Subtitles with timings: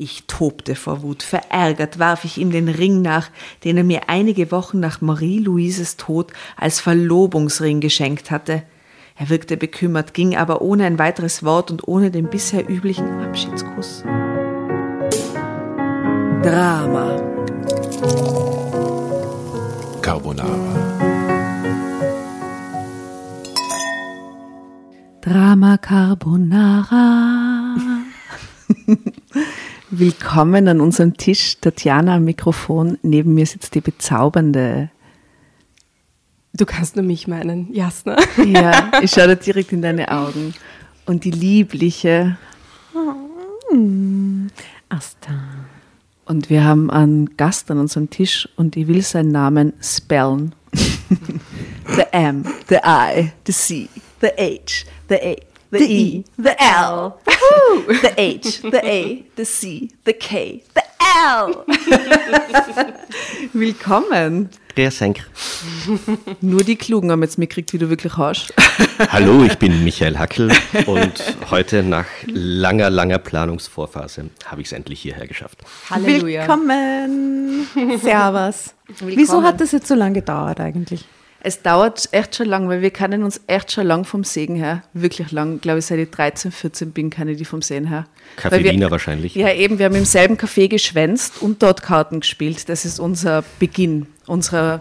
[0.00, 1.24] Ich tobte vor Wut.
[1.24, 3.30] Verärgert warf ich ihm den Ring nach,
[3.64, 8.62] den er mir einige Wochen nach Marie-Louises Tod als Verlobungsring geschenkt hatte.
[9.16, 14.04] Er wirkte bekümmert, ging aber ohne ein weiteres Wort und ohne den bisher üblichen Abschiedskuss.
[16.44, 17.20] Drama.
[20.00, 21.08] Carbonara.
[25.22, 27.74] Drama Carbonara.
[29.90, 31.56] Willkommen an unserem Tisch.
[31.62, 32.98] Tatjana am Mikrofon.
[33.02, 34.90] Neben mir sitzt die bezaubernde.
[36.52, 38.18] Du kannst nur mich meinen, Jasna.
[38.44, 40.52] Ja, ich schaue da direkt in deine Augen.
[41.06, 42.36] Und die liebliche.
[44.90, 45.32] Asta.
[46.26, 50.54] Und wir haben einen Gast an unserem Tisch und ich will seinen Namen spellen.
[50.74, 53.88] the M, the I, the C,
[54.20, 55.36] the H, the A,
[55.70, 61.64] the, E, the L, the H, the A, the C, the K, the L.
[63.52, 64.50] Willkommen.
[64.74, 65.02] Grüß.
[66.40, 68.54] Nur die Klugen haben jetzt mitgekriegt, wie du wirklich hast.
[69.10, 70.52] Hallo, ich bin Michael Hackel
[70.86, 71.20] und
[71.50, 75.58] heute nach langer, langer Planungsvorphase habe ich es endlich hierher geschafft.
[75.90, 76.42] Halleluja.
[76.42, 77.66] Willkommen.
[78.00, 78.74] Servus.
[79.00, 81.04] Wieso hat das jetzt so lange gedauert eigentlich?
[81.40, 84.82] Es dauert echt schon lang, weil wir kennen uns echt schon lang vom Segen her.
[84.92, 85.60] Wirklich lang.
[85.60, 88.06] Glaube ich, seit ich 13, 14 bin, kenne ich die vom Sehen her.
[88.50, 89.34] Wir- Wiener wahrscheinlich.
[89.36, 92.68] Ja, eben, wir haben im selben Café geschwänzt und dort Karten gespielt.
[92.68, 94.80] Das ist unser Beginn unserer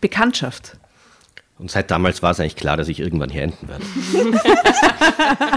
[0.00, 0.76] Bekanntschaft.
[1.58, 3.84] Und seit damals war es eigentlich klar, dass ich irgendwann hier enden werde.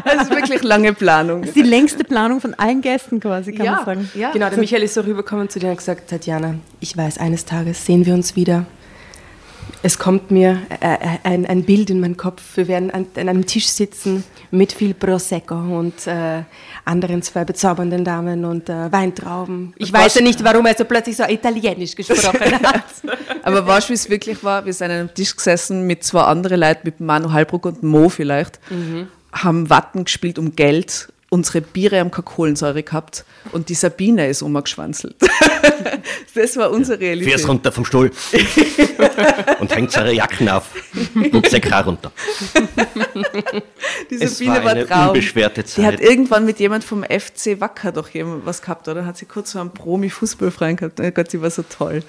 [0.06, 1.42] Das ist wirklich lange Planung.
[1.42, 4.10] Das ist die längste Planung von allen Gästen quasi, kann Ja, man sagen.
[4.14, 4.32] ja.
[4.32, 7.46] Genau, der Michael ist so rübergekommen zu dir und hat gesagt, Tatjana, ich weiß, eines
[7.46, 8.66] Tages sehen wir uns wieder.
[9.86, 12.42] Es kommt mir äh, äh, ein, ein Bild in meinen Kopf.
[12.56, 16.42] Wir werden an, an einem Tisch sitzen mit viel Prosecco und äh,
[16.86, 19.76] anderen zwei bezaubernden Damen und äh, Weintrauben.
[19.78, 22.84] Ich weiß ja nicht, warum er so plötzlich so italienisch gesprochen hat.
[23.44, 24.66] Aber weißt du, wie es wirklich war?
[24.66, 28.10] Wir sind an einem Tisch gesessen mit zwei anderen Leuten, mit Manu Halbruck und Mo
[28.10, 28.60] vielleicht,
[29.32, 34.42] haben Watten gespielt um Geld, unsere Biere haben keine Kohlensäure gehabt und die Sabine ist
[34.42, 35.16] umgeschwanzelt.
[36.36, 37.34] das war unsere Realität.
[37.34, 38.12] Fähr's runter vom Stuhl
[39.60, 40.66] und hängt eure Jacken auf.
[41.34, 42.12] Rucksack auch runter.
[44.10, 46.02] Die Es Sabine war eine unbeschwerte Die hat Zeit.
[46.02, 49.06] irgendwann mit jemand vom FC Wacker doch jemand was gehabt, oder?
[49.06, 51.00] Hat sie kurz so einen Promi-Fußballfreund gehabt.
[51.00, 52.04] Oh Gott, sie war so toll.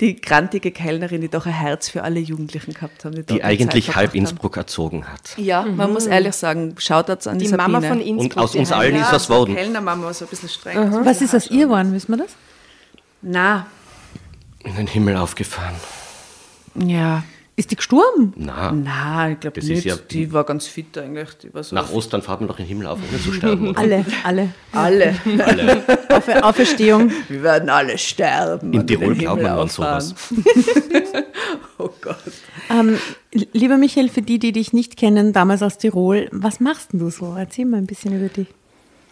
[0.00, 3.14] Die grantige Kellnerin, die doch ein Herz für alle Jugendlichen gehabt haben.
[3.14, 4.18] dort Die Zeit eigentlich halb haben.
[4.18, 5.38] Innsbruck erzogen hat.
[5.38, 7.68] Ja, man muss ehrlich sagen, Shoutouts an die, Die Sabine.
[7.68, 8.36] Mama von Innsbruck.
[8.36, 9.54] Und aus die uns allen ist was die geworden.
[9.54, 11.04] Kellnermama war so ein bisschen streng.
[11.04, 12.32] Was ist aus ihr geworden, wissen wir das?
[13.22, 13.66] Na,
[14.64, 15.74] In den Himmel aufgefahren.
[16.74, 17.22] ja.
[17.58, 18.34] Ist die gestorben?
[18.36, 19.84] Na, Na, ich glaube nicht.
[19.86, 21.30] ja- die war ganz fit eigentlich.
[21.42, 23.68] Die war so nach Ostern fahrt man doch in den Himmel auf, ohne zu sterben.
[23.68, 23.78] Oder?
[23.80, 24.48] Alle, alle.
[24.72, 25.14] alle.
[25.42, 25.82] Alle.
[26.10, 27.10] Aufer Auferstehung.
[27.28, 28.74] Wir werden alle sterben.
[28.74, 30.14] In und Tirol glaubt man an sowas.
[31.78, 32.16] Oh Gott.
[32.70, 32.98] Ähm,
[33.52, 37.10] lieber Michael, für die, die dich nicht kennen, damals aus Tirol, was machst denn du
[37.10, 37.34] so?
[37.36, 38.46] Erzähl mal ein bisschen über dich.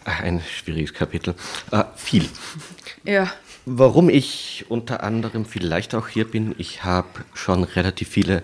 [0.03, 1.35] Ach, Ein schwieriges Kapitel.
[1.71, 2.25] Äh, viel.
[3.03, 3.31] Ja.
[3.65, 8.43] Warum ich unter anderem vielleicht auch hier bin, ich habe schon relativ viele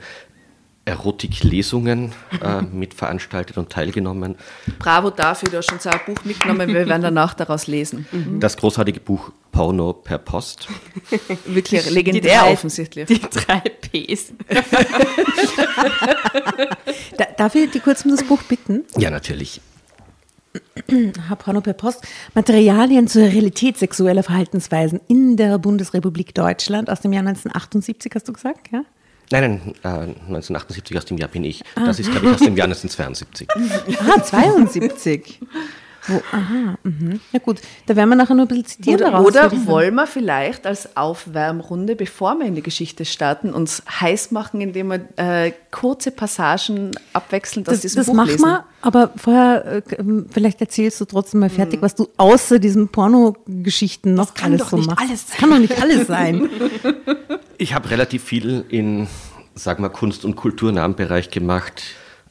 [0.83, 2.11] Erotiklesungen
[2.41, 4.35] äh, mitveranstaltet und teilgenommen.
[4.79, 8.07] Bravo dafür, du hast schon so ein Buch mitgenommen, wir werden danach daraus lesen.
[8.39, 10.67] Das großartige Buch Porno per Post.
[11.45, 13.05] Wirklich Die legendär drei- offensichtlich.
[13.05, 14.33] Die drei Ps.
[17.17, 18.83] Da, darf ich dich kurz um das Buch bitten?
[18.97, 19.61] Ja, natürlich.
[21.27, 22.05] Herr Porno per Post.
[22.33, 28.33] Materialien zur Realität sexueller Verhaltensweisen in der Bundesrepublik Deutschland aus dem Jahr 1978, hast du
[28.33, 28.83] gesagt, ja?
[29.31, 31.63] Nein, nein, äh, 1978 aus dem Jahr bin ich.
[31.75, 33.47] Das ist, glaube ich, aus dem Jahr 1972.
[34.01, 35.39] Ah, 72.
[36.07, 37.19] Wo, aha, mhm.
[37.31, 40.07] ja gut, da werden wir nachher noch ein bisschen zitieren Oder, daraus, oder wollen wir
[40.07, 45.51] vielleicht als Aufwärmrunde, bevor wir in die Geschichte starten, uns heiß machen, indem wir äh,
[45.69, 48.45] kurze Passagen abwechselnd aus Das, diesem das Buch machen lesen?
[48.45, 52.87] wir, aber vorher, äh, ähm, vielleicht erzählst du trotzdem mal fertig, was du außer diesen
[52.87, 55.01] Pornogeschichten noch kann alles doch so nicht machst.
[55.01, 56.49] alles Das kann doch nicht alles sein.
[57.57, 59.07] Ich habe relativ viel in,
[59.53, 61.83] sagen wir, Kunst- und kulturnahen Bereich gemacht.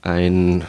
[0.02, 0.64] Ein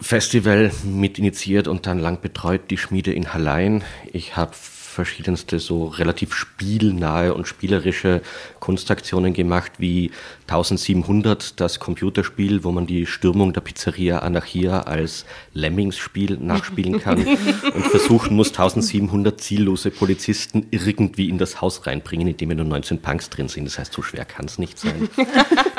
[0.00, 3.82] Festival mit initiiert und dann lang betreut, die Schmiede in Hallein.
[4.12, 8.20] Ich habe verschiedenste so relativ spielnahe und spielerische
[8.58, 10.10] Kunstaktionen gemacht, wie
[10.48, 17.86] 1700, das Computerspiel, wo man die Stürmung der Pizzeria Anarchia als Lemmings-Spiel nachspielen kann und
[17.86, 23.28] versuchen muss, 1700 ziellose Polizisten irgendwie in das Haus reinbringen, in dem nur 19 Punks
[23.28, 23.66] drin sind.
[23.66, 25.08] Das heißt, so schwer kann es nicht sein.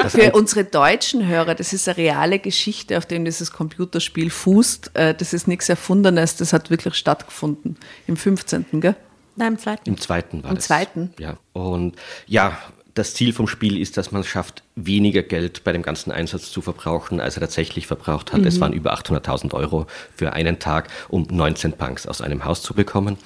[0.01, 4.91] Das Für unsere deutschen Hörer, das ist eine reale Geschichte, auf dem dieses Computerspiel fußt.
[4.93, 7.75] Äh, Das ist nichts Erfundenes, das hat wirklich stattgefunden.
[8.07, 8.65] Im 15.
[8.79, 8.95] Gell?
[9.35, 9.89] Nein, im zweiten.
[9.89, 10.65] Im zweiten war Im das.
[10.65, 11.13] zweiten?
[11.19, 11.37] Ja.
[11.51, 11.95] Und
[12.27, 12.57] ja,
[12.99, 16.51] das Ziel vom Spiel ist, dass man es schafft, weniger Geld bei dem ganzen Einsatz
[16.51, 18.41] zu verbrauchen, als er tatsächlich verbraucht hat.
[18.45, 22.73] Es waren über 800.000 Euro für einen Tag, um 19 Punks aus einem Haus zu
[22.73, 23.17] bekommen.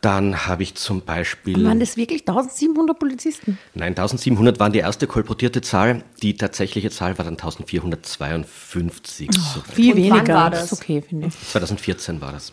[0.00, 1.64] Dann habe ich zum Beispiel.
[1.64, 3.58] Waren das wirklich 1700 Polizisten?
[3.74, 6.02] Nein, 1700 waren die erste kolportierte Zahl.
[6.22, 9.30] Die tatsächliche Zahl war dann 1452.
[9.32, 10.34] So Viel weniger.
[10.34, 11.38] war Das okay, finde ich.
[11.50, 12.52] 2014 war das.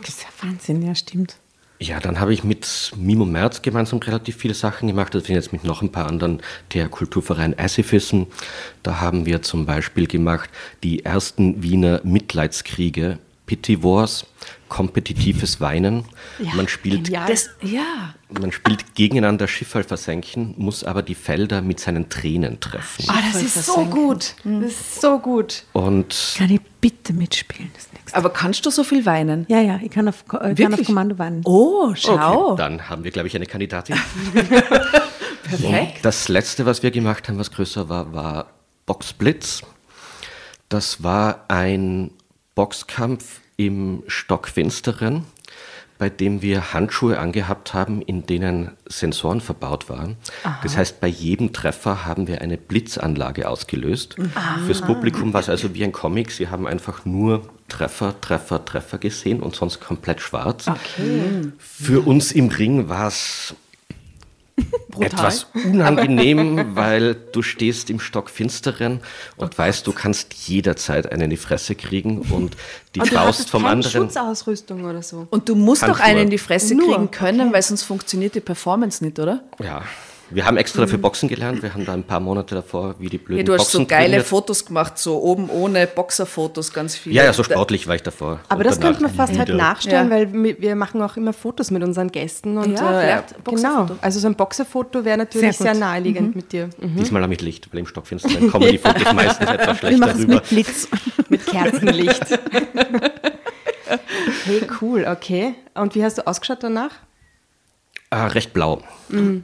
[0.00, 1.36] Das ist ja Wahnsinn, ja, stimmt.
[1.82, 5.16] Ja, dann habe ich mit Mimo Merz gemeinsam relativ viele Sachen gemacht.
[5.16, 6.40] Das sind jetzt mit noch ein paar anderen
[6.74, 8.22] der Kulturverein Acifism.
[8.84, 10.48] Da haben wir zum Beispiel gemacht
[10.84, 14.24] die ersten Wiener Mitleidskriege, Pity Wars,
[14.68, 16.04] kompetitives Weinen.
[16.54, 17.12] man spielt.
[17.12, 18.14] Das, ja.
[18.30, 23.04] man spielt gegeneinander Schiffe versenken, muss aber die Felder mit seinen Tränen treffen.
[23.08, 24.34] Ah, das ist so gut.
[24.44, 25.64] Das ist so gut.
[25.72, 28.16] Und Kann ich bitte mitspielen, das nächste?
[28.16, 29.44] Aber kannst du so viel weinen?
[29.48, 30.84] Ja, ja, ich kann auf, äh, kann auf?
[30.84, 31.42] Kommando weinen.
[31.44, 32.54] Oh, schau.
[32.56, 33.96] dann haben wir, glaube ich, eine Kandidatin.
[35.42, 36.04] Perfekt.
[36.04, 38.46] Das letzte, was wir gemacht haben, was größer war, war
[38.86, 39.62] Boxblitz.
[40.68, 42.12] Das war ein
[42.54, 45.24] Boxkampf im Stockfinsteren,
[45.98, 50.16] bei dem wir Handschuhe angehabt haben, in denen Sensoren verbaut waren.
[50.62, 54.16] Das heißt, bei jedem Treffer haben wir eine Blitzanlage ausgelöst.
[54.66, 56.32] Fürs Publikum war es also wie ein Comic.
[56.32, 60.66] Sie haben einfach nur Treffer, Treffer, Treffer gesehen und sonst komplett schwarz.
[61.58, 63.54] Für uns im Ring war es
[65.00, 69.00] etwas unangenehm, weil du stehst im Stockfinsteren
[69.36, 72.56] und weißt, du kannst jederzeit einen in die Fresse kriegen und
[72.94, 74.02] die Und du Faust vom keine anderen.
[74.04, 75.26] Schutzausrüstung oder so.
[75.30, 76.94] Und du musst doch einen in die Fresse Nur.
[76.94, 79.42] kriegen können, weil sonst funktioniert die Performance nicht, oder?
[79.58, 79.82] Ja,
[80.34, 81.62] wir haben extra dafür Boxen gelernt.
[81.62, 83.86] Wir haben da ein paar Monate davor, wie die blöden Ja, du hast Boxen so
[83.86, 84.26] geile trainiert.
[84.26, 87.16] Fotos gemacht, so oben ohne Boxerfotos, ganz viele.
[87.16, 88.40] Ja, ja, so sportlich war ich davor.
[88.48, 90.16] Aber das könnte man fast halt nachstellen, Ja.
[90.16, 92.58] weil wir machen auch immer Fotos mit unseren Gästen.
[92.58, 93.88] Und, Ja, äh, genau.
[94.00, 96.68] Also so ein Boxerfoto wäre natürlich Sehr sehr, naheliegend mit dir.
[96.80, 96.96] Mhm.
[96.96, 100.16] Diesmal auch mit Licht, weil im Stockfinsteren kommen die Fotos meistens etwas Wir schlechter machen
[100.16, 100.34] es rüber.
[100.34, 100.88] mit Blitz.
[101.28, 102.26] Mit Kerzenlicht.
[104.44, 105.54] hey, cool, okay.
[105.74, 106.90] Und wie hast du ausgeschaut danach?
[108.10, 108.82] Ah, recht blau.
[109.08, 109.42] Mhm.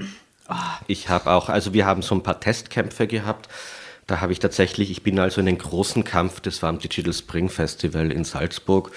[0.86, 3.48] Ich habe auch, also wir haben so ein paar Testkämpfe gehabt.
[4.06, 7.12] Da habe ich tatsächlich, ich bin also in den großen Kampf, das war am Digital
[7.12, 8.90] Spring Festival in Salzburg.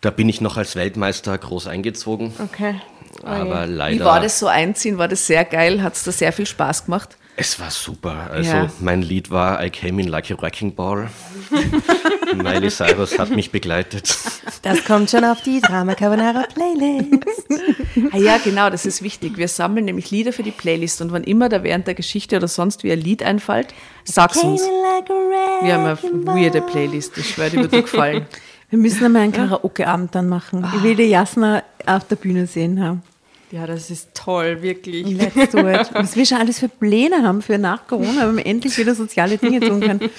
[0.00, 2.32] Da bin ich noch als Weltmeister groß eingezogen.
[2.42, 2.80] Okay.
[3.22, 4.00] Aber leider.
[4.00, 4.98] Wie war das so einziehen?
[4.98, 5.82] War das sehr geil?
[5.82, 7.16] Hat es da sehr viel Spaß gemacht?
[7.38, 8.30] Es war super.
[8.30, 8.70] Also Ja.
[8.80, 11.10] mein Lied war I Came In Like a Wrecking Ball.
[12.34, 14.16] Miley Cyrus hat mich begleitet.
[14.62, 17.24] Das kommt schon auf die Drama Carbonara Playlist.
[18.12, 19.38] Ah ja, genau, das ist wichtig.
[19.38, 22.46] Wir sammeln nämlich Lieder für die Playlist und wann immer da während der Geschichte oder
[22.46, 23.68] sonst wie ein Lied einfällt,
[24.04, 24.60] sag's uns.
[25.62, 28.26] Wir haben eine weirde Playlist, ich schwöre, die wird dir gefallen.
[28.68, 30.66] Wir müssen einmal einen Karaoke-Abend dann machen.
[30.76, 33.02] Ich will die Jasna auf der Bühne sehen haben.
[33.52, 35.06] Ja, das ist toll, wirklich.
[35.06, 35.88] Let's do it.
[35.92, 39.38] Was wir schon alles für Pläne haben für nach Corona, wenn wir endlich wieder soziale
[39.38, 40.10] Dinge tun können.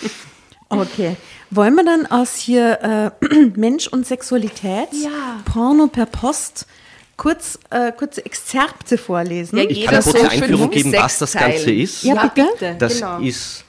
[0.69, 1.15] Okay.
[1.49, 3.25] Wollen wir dann aus hier äh,
[3.55, 5.41] Mensch und Sexualität, Ja.
[5.45, 6.67] Porno per Post,
[7.15, 9.57] kurz, äh, kurze Exzerpte vorlesen?
[9.57, 12.03] Ja, Ich kann kurz so eine Einführung geben, was das Ganze ist.
[12.03, 12.75] Ja, bitte.
[12.79, 13.19] Das genau.
[13.19, 13.63] ist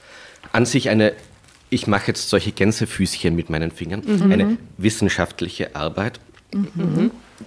[0.51, 1.13] an sich eine,
[1.69, 6.19] ich mache jetzt solche Gänsefüßchen mit meinen Fingern, eine wissenschaftliche Arbeit,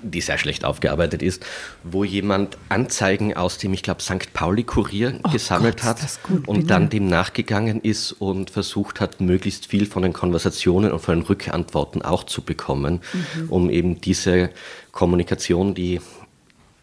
[0.03, 1.45] die sehr schlecht aufgearbeitet ist,
[1.83, 4.33] wo jemand Anzeigen aus dem, ich glaube, St.
[4.33, 9.87] Pauli-Kurier gesammelt Gott, hat gut, und dann dem nachgegangen ist und versucht hat, möglichst viel
[9.87, 13.01] von den Konversationen und von den Rückantworten auch zu bekommen,
[13.49, 14.51] um eben diese
[14.93, 16.01] Kommunikation, die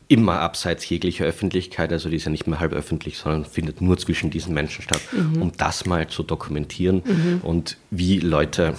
[0.08, 3.98] immer abseits jeglicher Öffentlichkeit, also die ist ja nicht mehr halb öffentlich, sondern findet nur
[3.98, 5.02] zwischen diesen Menschen statt,
[5.40, 7.04] um das mal zu dokumentieren
[7.44, 8.74] und wie Leute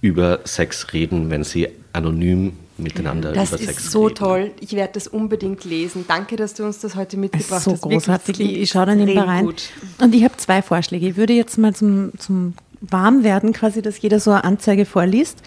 [0.00, 4.14] über Sex reden, wenn sie anonym miteinander Das über ist Sex so reden.
[4.16, 4.50] toll.
[4.60, 6.04] Ich werde das unbedingt lesen.
[6.08, 7.82] Danke, dass du uns das heute Das mitgebracht ist so hast.
[7.84, 8.38] Wirklich, großartig.
[8.38, 9.44] das Ich schaue dann nebenbei extrem rein.
[9.46, 9.62] gut.
[10.00, 11.08] Und ich habe zwei Vorschläge.
[11.08, 15.38] Ich würde jetzt mal zum, zum Warmwerden quasi, dass jeder so eine Anzeige vorliest,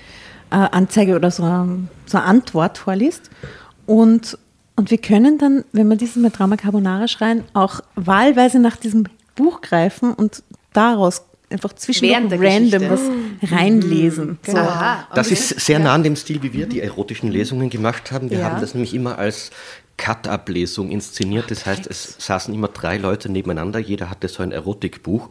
[0.51, 3.29] äh, Anzeige oder so eine, so eine Antwort vorliest.
[3.86, 4.38] Und,
[4.75, 9.05] und wir können dann, wenn wir dieses mit Drama Carbonara schreien, auch wahlweise nach diesem
[9.36, 12.89] Buch greifen und daraus einfach der random Geschichte.
[12.89, 13.01] was,
[13.51, 14.37] reinlesen.
[14.45, 14.57] So.
[14.57, 15.33] Aha, Das okay.
[15.35, 18.29] ist sehr nah an dem Stil, wie wir die erotischen Lesungen gemacht haben.
[18.29, 18.45] Wir Ja.
[18.45, 19.51] haben das nämlich immer als
[19.97, 21.49] Cut-Up-Lesung inszeniert.
[21.51, 25.29] Das heißt, es saßen immer drei Leute nebeneinander, jeder hatte so ein Erotikbuch.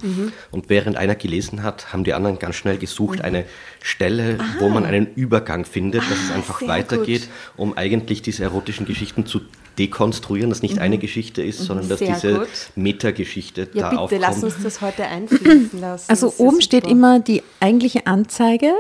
[0.51, 3.45] Und während einer gelesen hat, haben die anderen ganz schnell gesucht, eine
[3.83, 8.87] Stelle, wo man einen Übergang findet, dass es einfach sehr weitergeht, um eigentlich diese erotischen
[8.87, 9.41] Geschichten zu
[9.79, 12.49] dekonstruieren, dass nicht eine Geschichte ist, sondern dass Sehr diese gut.
[12.77, 14.21] Metageschichte Ja, da bitte, aufkommt.
[14.21, 16.05] lass uns das heute einfließen lassen.
[16.09, 18.73] Also Das oben steht immer die eigentliche Anzeige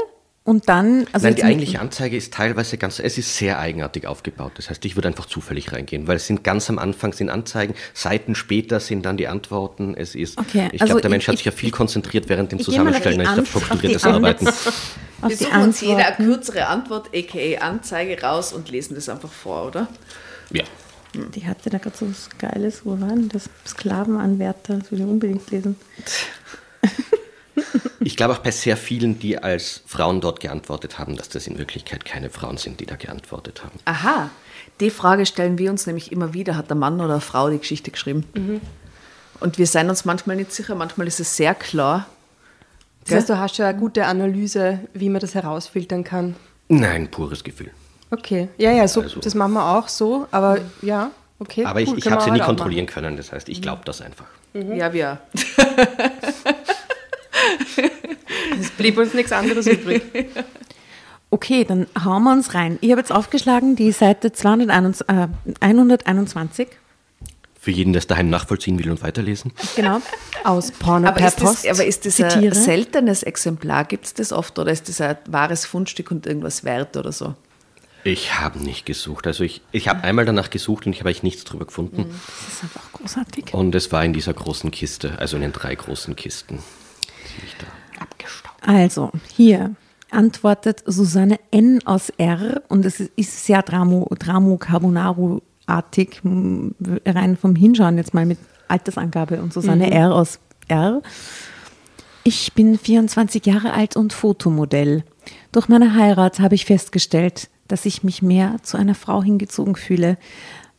[0.44, 4.52] und dann, also Nein, die eigentliche Anzeige ist teilweise ganz, es ist sehr eigenartig aufgebaut.
[4.56, 7.74] Das heißt, ich würde einfach zufällig reingehen, weil es sind ganz am Anfang sind Anzeigen,
[7.94, 9.94] Seiten später sind dann die Antworten.
[9.96, 12.52] Es ist, Okay, ich also glaube, der Mensch ich- hat sich ja viel konzentriert während
[12.52, 14.46] dem ich Zusammenstellen als auf Ant- strukturiertes Arbeiten.
[14.48, 16.32] Auf Wir suchen uns jeder eine Antworten.
[16.34, 19.88] kürzere Antwort, aka Anzeige, raus und lesen das einfach vor, oder?
[20.50, 20.64] Ja.
[21.34, 22.84] Die hatte da gerade so was Geiles.
[22.84, 23.48] Wo war denn das?
[23.66, 24.78] Sklavenanwärter.
[24.78, 25.76] Das will ich unbedingt lesen.
[28.00, 31.56] Ich glaube auch bei sehr vielen, die als Frauen dort geantwortet haben, dass das in
[31.56, 33.78] Wirklichkeit keine Frauen sind, die da geantwortet haben.
[33.86, 34.28] Aha,
[34.80, 36.56] die Frage stellen wir uns nämlich immer wieder.
[36.56, 38.60] Hat der Mann oder eine Frau die Geschichte geschrieben?
[39.40, 42.06] Und wir sind uns manchmal nicht sicher, manchmal ist es sehr klar.
[43.06, 46.36] Das heißt, du hast ja eine gute Analyse, wie man das herausfiltern kann.
[46.68, 47.70] Nein, pures Gefühl.
[48.10, 48.48] Okay.
[48.58, 51.64] Ja, ja, so, Also- das machen wir auch so, aber ja, okay.
[51.64, 53.16] Aber ich, cool, ich können habe sie nie kontrollieren können.
[53.16, 54.26] Das heißt, ich glaube das einfach.
[54.52, 55.18] Ja, wir.
[58.60, 60.02] Es blieb uns nichts anderes übrig.
[61.30, 62.78] Okay, dann hauen wir uns rein.
[62.80, 65.26] Ich habe jetzt aufgeschlagen die Seite 221, äh,
[65.58, 66.68] 121.
[67.58, 69.50] Für jeden, der es daheim nachvollziehen will und weiterlesen.
[69.74, 70.00] Genau.
[70.44, 71.68] Aus Porno Aber per ist, das, Post.
[71.68, 72.54] aber ist das ein Zitiere.
[72.54, 73.84] seltenes Exemplar?
[73.84, 77.34] Gibt es das oft oder ist das ein wahres Fundstück und irgendwas wert oder so?
[78.04, 79.26] Ich habe nicht gesucht.
[79.26, 82.04] Also ich, ich habe einmal danach gesucht und ich habe eigentlich nichts drüber gefunden.
[82.46, 83.52] Das ist einfach großartig.
[83.52, 86.60] Und es war in dieser großen Kiste, also in den drei großen Kisten.
[87.42, 87.66] Ich da.
[88.66, 89.74] Also, hier
[90.10, 91.80] antwortet Susanne N.
[91.84, 92.62] aus R.
[92.68, 96.74] Und es ist sehr Dramo, Dramo Carbonaro-artig, m,
[97.04, 98.38] rein vom Hinschauen jetzt mal mit
[98.68, 100.14] Altersangabe und Susanne R.
[100.14, 100.38] aus
[100.68, 101.02] R.
[102.22, 105.04] Ich bin 24 Jahre alt und Fotomodell.
[105.52, 110.16] Durch meine Heirat habe ich festgestellt, dass ich mich mehr zu einer Frau hingezogen fühle.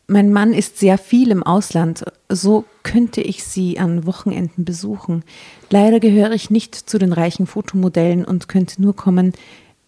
[0.07, 5.24] Mein Mann ist sehr viel im Ausland, so könnte ich sie an Wochenenden besuchen.
[5.70, 9.34] Leider gehöre ich nicht zu den reichen Fotomodellen und könnte nur kommen,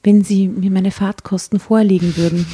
[0.04, 2.46] wenn sie mir meine Fahrtkosten vorlegen würden.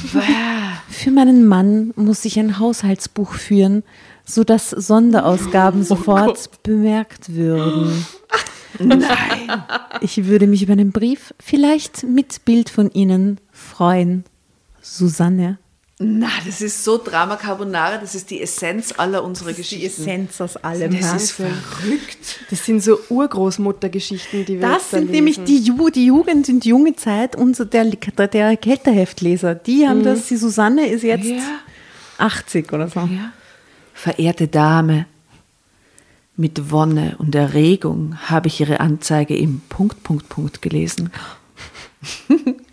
[0.88, 3.82] Für meinen Mann muss ich ein Haushaltsbuch führen,
[4.24, 8.06] sodass Sonderausgaben sofort bemerkt würden.
[8.78, 9.04] Nein.
[10.00, 14.24] Ich würde mich über einen Brief, vielleicht mit Bild von Ihnen, freuen.
[14.80, 15.58] Susanne.
[16.00, 20.02] Na, das ist so Drama Carbonara, das ist die Essenz aller unserer Die Geschichten.
[20.02, 20.90] Essenz aus allem.
[20.90, 21.16] Das ja.
[21.16, 22.40] ist verrückt.
[22.50, 26.48] Das sind so Urgroßmuttergeschichten, die wir Das jetzt da sind nämlich die, Ju die Jugend
[26.48, 29.54] und die junge Zeit unser, der, der Kälterheftleser.
[29.54, 31.60] Die haben das, die Susanne ist jetzt Ja.
[32.18, 33.00] 80 oder so.
[33.00, 33.32] Ja.
[33.92, 35.06] Verehrte Dame,
[36.36, 41.10] mit Wonne und Erregung habe ich Ihre Anzeige im Punkt, Punkt, Punkt gelesen.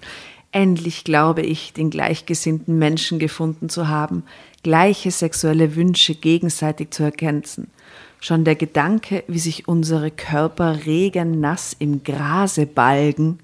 [0.52, 4.24] Endlich glaube ich, den gleichgesinnten Menschen gefunden zu haben,
[4.64, 7.68] gleiche sexuelle Wünsche gegenseitig zu ergänzen.
[8.20, 13.40] Schon der Gedanke, wie sich unsere Körper regen nass im Grase balgen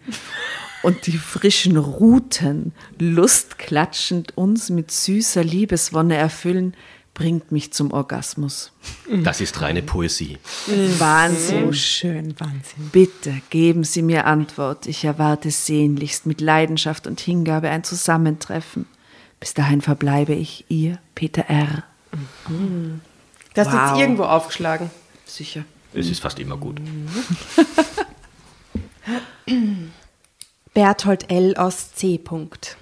[0.83, 6.75] und die frischen Ruten lustklatschend uns mit süßer Liebeswonne erfüllen,
[7.17, 8.71] bringt mich zum Orgasmus.
[9.23, 10.37] Das ist reine Poesie.
[10.99, 11.65] Wahnsinn.
[11.65, 12.89] So schön, Wahnsinn.
[12.91, 14.85] Bitte geben Sie mir Antwort.
[14.85, 18.85] Ich erwarte sehnlichst mit Leidenschaft und Hingabe ein Zusammentreffen.
[19.39, 21.83] Bis dahin verbleibe ich Ihr Peter R.
[23.55, 23.89] Das hast du Wow.
[23.91, 24.91] jetzt irgendwo aufgeschlagen.
[25.25, 25.65] Sicher.
[25.95, 26.79] Es ist fast immer gut.
[30.75, 31.55] Berthold L.
[31.57, 32.19] aus C.
[32.19, 32.77] Punkt.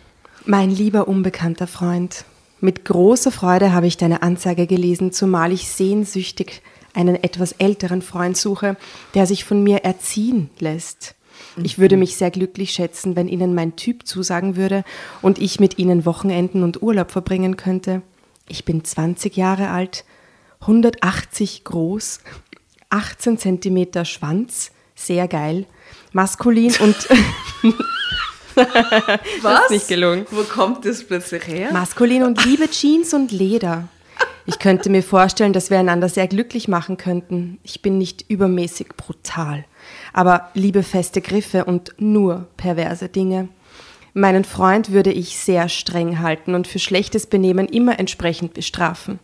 [0.46, 2.26] Mein lieber unbekannter Freund,
[2.66, 6.62] mit großer Freude habe ich deine Anzeige gelesen, zumal ich sehnsüchtig
[6.94, 8.76] einen etwas älteren Freund suche,
[9.14, 11.16] der sich von mir erziehen lässt.
[11.64, 14.84] Ich würde mich sehr glücklich schätzen, wenn Ihnen mein Typ zusagen würde
[15.22, 18.02] und ich mit Ihnen Wochenenden und Urlaub verbringen könnte.
[18.48, 20.04] Ich bin 20 Jahre alt,
[20.62, 22.20] 180 groß,
[22.90, 25.66] 18 Zentimeter Schwanz, sehr geil,
[26.14, 26.96] maskulin und
[29.42, 29.64] Was?
[29.66, 30.26] ist nicht gelungen.
[30.32, 31.72] Wo kommt das plötzlich her?
[31.72, 33.88] Maskulin und liebe Jeans und Leder.
[34.48, 37.60] Ich könnte mir vorstellen, dass wir einander sehr glücklich machen könnten.
[37.64, 39.66] Ich bin nicht übermäßig brutal,
[40.14, 43.50] aber liebe feste Griffe und nur perverse Dinge.
[44.14, 49.20] Meinen Freund würde ich sehr streng halten und für schlechtes Benehmen immer entsprechend bestrafen.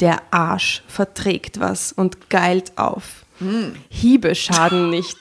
[0.00, 3.24] Der Arsch verträgt was und geilt auf.
[3.88, 5.18] Hiebe schaden nicht.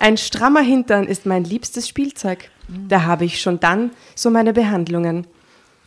[0.00, 2.50] Ein strammer Hintern ist mein liebstes Spielzeug.
[2.88, 5.26] Da habe ich schon dann so meine Behandlungen.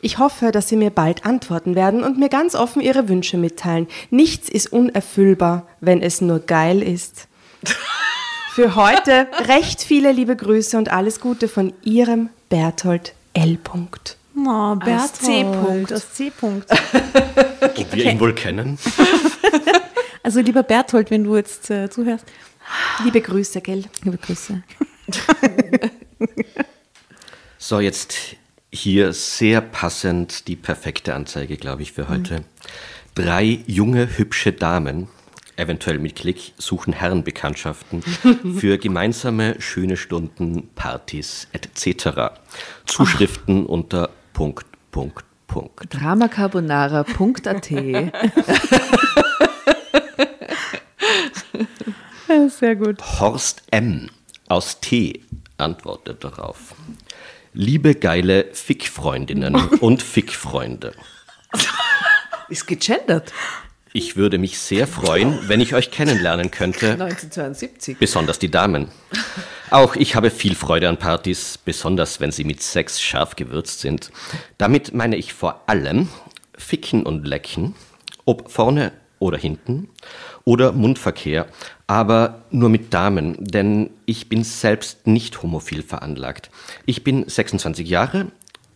[0.01, 3.87] Ich hoffe, dass Sie mir bald antworten werden und mir ganz offen Ihre Wünsche mitteilen.
[4.09, 7.27] Nichts ist unerfüllbar, wenn es nur geil ist.
[8.53, 13.57] Für heute recht viele liebe Grüße und alles Gute von Ihrem Berthold L.
[13.57, 14.17] Punkt.
[14.37, 15.15] Oh, Berthold.
[15.15, 15.93] C-Punkt.
[15.93, 16.71] Aus C-Punkt.
[17.61, 18.77] Ob wir ihn wohl kennen?
[20.23, 22.25] Also lieber Berthold, wenn du jetzt äh, zuhörst,
[23.03, 23.83] Liebe Grüße, gell?
[24.03, 24.63] liebe Grüße.
[27.67, 28.35] So, jetzt
[28.71, 32.43] hier sehr passend die perfekte Anzeige, glaube ich, für heute.
[33.15, 35.07] Drei junge, hübsche Damen,
[35.55, 38.03] eventuell mit Klick, suchen Herrenbekanntschaften
[38.59, 42.35] für gemeinsame schöne Stunden, Partys etc.
[42.85, 45.87] Zuschriften unter Punkt, Punkt, Punkt.
[45.89, 47.65] Dramacarbonara.at
[52.51, 53.01] sehr gut.
[53.19, 54.11] Horst M.
[54.49, 55.23] aus T.
[55.57, 56.75] antwortet darauf.
[57.57, 60.91] Liebe geile Fickfreundinnen und Fickfreunde.
[62.49, 63.31] ist gegendert.
[63.93, 67.97] Ich würde mich sehr freuen, wenn ich euch kennenlernen könnte, 1972.
[67.97, 68.89] besonders die Damen.
[69.69, 74.11] Auch ich habe viel Freude an Partys, besonders wenn sie mit Sex scharf gewürzt sind.
[74.57, 76.09] Damit meine ich vor allem
[76.57, 77.73] Ficken und Lecken,
[78.25, 79.87] ob vorne oder hinten,
[80.45, 81.47] oder Mundverkehr,
[81.87, 86.49] aber nur mit Damen, denn ich bin selbst nicht homophil veranlagt.
[86.85, 88.27] Ich bin 26 Jahre,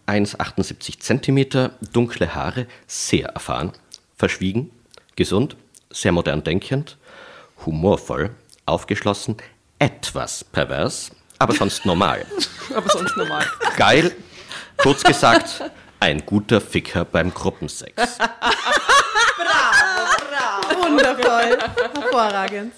[0.07, 3.71] 1,78 Zentimeter, dunkle Haare, sehr erfahren,
[4.17, 4.71] verschwiegen,
[5.15, 5.55] gesund,
[5.91, 6.97] sehr modern denkend,
[7.65, 8.31] humorvoll,
[8.65, 9.37] aufgeschlossen,
[9.77, 12.25] etwas pervers, aber sonst normal.
[12.75, 13.43] Aber sonst normal.
[13.77, 14.11] Geil,
[14.77, 15.63] kurz gesagt,
[15.99, 18.19] ein guter Ficker beim Gruppensex.
[20.99, 21.57] Wundervoll.
[21.93, 22.73] Hervorragend.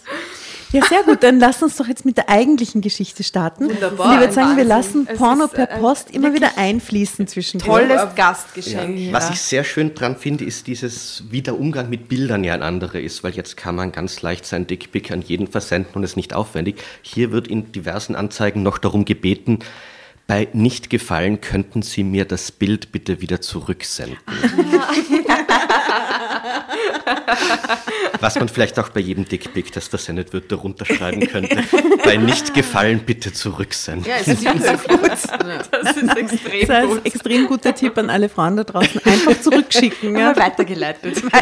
[0.72, 1.22] Ja, sehr gut.
[1.22, 3.70] Dann lass uns doch jetzt mit der eigentlichen Geschichte starten.
[3.70, 4.08] Wunderbar.
[4.08, 7.60] Und ich würde sagen, wir lassen Es Porno per äh, Post immer wieder einfließen zwischen
[7.60, 9.12] Tolles Gastgeschenk.
[9.12, 12.64] Was ich sehr schön dran finde, ist dieses, wie der Umgang mit Bildern ja ein
[12.64, 16.16] anderer ist, weil jetzt kann man ganz leicht sein Dickpick an jeden versenden und ist
[16.16, 16.82] nicht aufwendig.
[17.02, 19.60] Hier wird in diversen Anzeigen noch darum gebeten,
[20.28, 24.18] bei nicht gefallen könnten Sie mir das Bild bitte wieder zurücksenden.
[28.20, 31.64] Was man vielleicht auch bei jedem Dickpick, das versendet wird, darunter schreiben könnte.
[32.04, 34.10] bei nicht gefallen bitte zurücksenden.
[34.10, 35.02] Ja, es ist ja so gut.
[35.04, 35.26] Das
[35.98, 37.06] ist extrem Das heißt, gut.
[37.06, 39.02] extrem guter Tipp an alle Frauen da draußen.
[39.06, 40.16] Einfach zurückschicken.
[40.18, 40.36] Ja.
[40.36, 41.22] Weitergeleitet.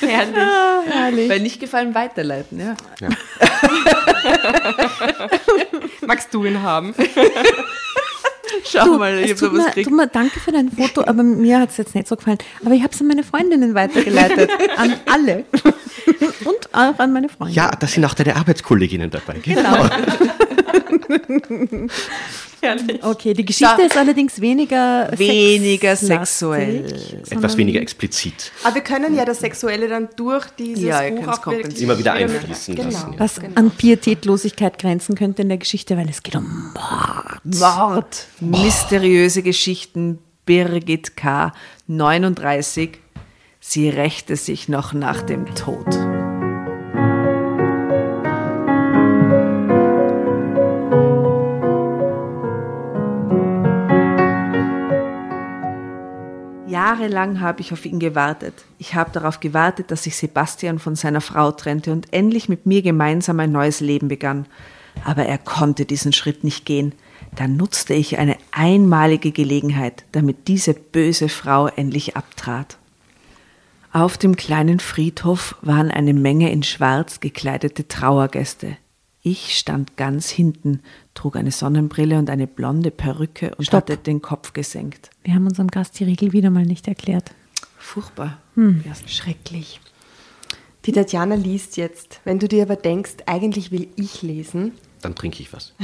[0.00, 0.36] Herrlich.
[0.36, 1.28] Ah, herrlich.
[1.28, 2.74] Bei nicht gefallen weiterleiten, ja.
[6.06, 6.94] Magst du ihn haben?
[8.64, 9.88] Schau Du, mal, ich es habe tut, da was gekriegt.
[9.88, 12.38] tut mir danke für dein Foto, aber mir hat es jetzt nicht so gefallen.
[12.64, 14.50] Aber ich habe es an meine Freundinnen weitergeleitet.
[14.76, 15.44] An alle.
[16.44, 17.52] Und auch an meine Freunde.
[17.54, 19.34] Ja, da sind auch deine Arbeitskolleginnen dabei.
[19.42, 19.86] Genau.
[22.60, 23.04] Herrlich.
[23.04, 23.86] Okay, die Geschichte Schau.
[23.86, 26.84] ist allerdings weniger Weniger sexuell.
[27.30, 28.50] Etwas weniger explizit.
[28.64, 32.74] Aber wir können ja das Sexuelle dann durch dieses Ja, Buch auch Immer wieder einfließen
[32.74, 32.90] genau.
[32.90, 33.20] lassen, ja.
[33.20, 37.44] Was an Pietätlosigkeit grenzen könnte in der Geschichte, weil es geht um Mord.
[37.44, 38.26] Mord.
[38.40, 40.18] Mysteriöse Geschichten.
[40.44, 41.52] Birgit K.,
[41.88, 42.98] 39.
[43.60, 45.86] Sie rächte sich noch nach dem Tod.
[56.78, 58.54] Jahrelang habe ich auf ihn gewartet.
[58.78, 62.82] Ich habe darauf gewartet, dass sich Sebastian von seiner Frau trennte und endlich mit mir
[62.82, 64.46] gemeinsam ein neues Leben begann.
[65.04, 66.92] Aber er konnte diesen Schritt nicht gehen.
[67.34, 72.78] Da nutzte ich eine einmalige Gelegenheit, damit diese böse Frau endlich abtrat.
[73.92, 78.76] Auf dem kleinen Friedhof waren eine Menge in Schwarz gekleidete Trauergäste.
[79.30, 80.80] Ich stand ganz hinten,
[81.12, 83.82] trug eine Sonnenbrille und eine blonde Perücke und Stopp.
[83.82, 85.10] hatte den Kopf gesenkt.
[85.22, 87.32] Wir haben unserem Gast die Regel wieder mal nicht erklärt.
[87.76, 88.38] Furchtbar.
[88.56, 89.82] Ja, schrecklich.
[90.86, 92.22] Die Tatjana liest jetzt.
[92.24, 94.72] Wenn du dir aber denkst, eigentlich will ich lesen.
[95.02, 95.74] Dann trinke ich was.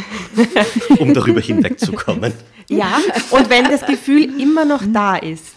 [0.99, 2.33] um darüber hinwegzukommen.
[2.71, 2.99] Ja,
[3.31, 5.53] und wenn das Gefühl immer noch da ist,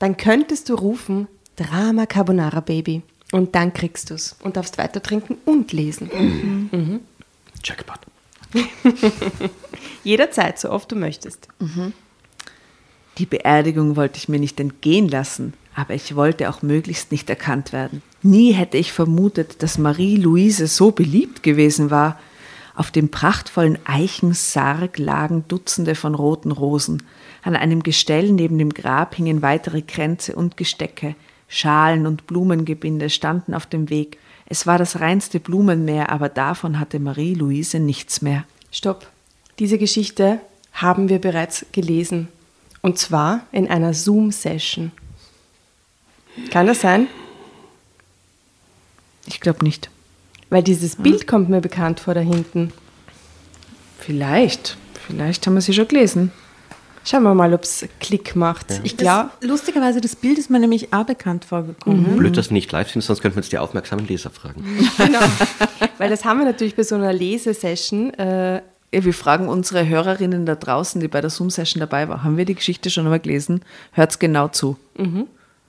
[0.00, 3.00] dann könntest du rufen, Drama Carbonara Baby.
[3.32, 6.10] Und dann kriegst du es und darfst weiter trinken und lesen.
[7.64, 8.00] Jackpot.
[10.04, 11.48] Jederzeit, so oft du möchtest.
[13.18, 17.72] Die Beerdigung wollte ich mir nicht entgehen lassen, aber ich wollte auch möglichst nicht erkannt
[17.72, 18.02] werden.
[18.22, 22.18] Nie hätte ich vermutet, dass Marie-Louise so beliebt gewesen war.
[22.74, 27.02] Auf dem prachtvollen Eichensarg lagen Dutzende von roten Rosen.
[27.42, 31.14] An einem Gestell neben dem Grab hingen weitere Kränze und Gestecke.
[31.48, 34.18] Schalen und Blumengebinde standen auf dem Weg.
[34.52, 38.44] Es war das reinste Blumenmeer, aber davon hatte Marie-Louise nichts mehr.
[38.70, 39.10] Stopp.
[39.58, 40.40] Diese Geschichte
[40.74, 42.28] haben wir bereits gelesen.
[42.82, 44.92] Und zwar in einer Zoom-Session.
[46.50, 47.06] Kann das sein?
[49.24, 49.88] Ich glaube nicht.
[50.50, 52.74] Weil dieses Bild kommt mir bekannt vor da hinten.
[54.00, 54.76] Vielleicht.
[55.06, 56.30] Vielleicht haben wir sie schon gelesen.
[57.04, 58.80] Schauen wir mal, ob es Klick macht.
[58.84, 62.16] Ich glaube, Das, lustigerweise, das Bild ist mir nämlich auch bekannt vorgekommen.
[62.16, 64.64] Blöd, dass wir nicht live sind, sonst könnten wir jetzt die aufmerksamen Leser fragen.
[64.98, 65.18] genau.
[65.98, 68.14] Weil das haben wir natürlich bei so einer Lesesession.
[68.14, 68.62] Äh,
[68.94, 72.22] Ja, wir fragen unsere Hörerinnen da draußen, die bei der Zoom-Session dabei waren.
[72.22, 73.62] Haben wir die Geschichte schon einmal gelesen?
[73.92, 74.76] Hört's genau zu.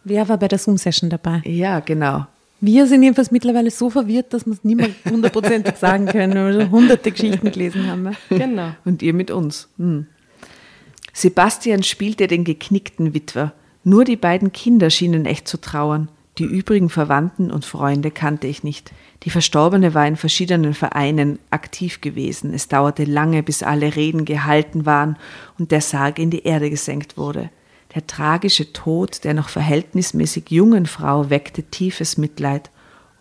[0.03, 1.41] Wer war bei der Zoom-Session dabei?
[1.45, 2.27] Ja, genau.
[2.61, 6.53] Wir sind jedenfalls mittlerweile so verwirrt, dass wir es nicht mehr hundertprozentig sagen können, weil
[6.53, 8.15] wir schon hunderte Geschichten gelesen haben.
[8.29, 8.69] genau.
[8.85, 9.67] Und ihr mit uns.
[9.77, 10.05] Hm.
[11.13, 13.53] Sebastian spielte den geknickten Witwer.
[13.83, 16.09] Nur die beiden Kinder schienen echt zu trauern.
[16.39, 18.91] Die übrigen Verwandten und Freunde kannte ich nicht.
[19.21, 22.55] Die Verstorbene war in verschiedenen Vereinen aktiv gewesen.
[22.55, 25.17] Es dauerte lange, bis alle Reden gehalten waren
[25.59, 27.51] und der Sarg in die Erde gesenkt wurde.
[27.93, 32.71] Der tragische Tod der noch verhältnismäßig jungen Frau weckte tiefes Mitleid.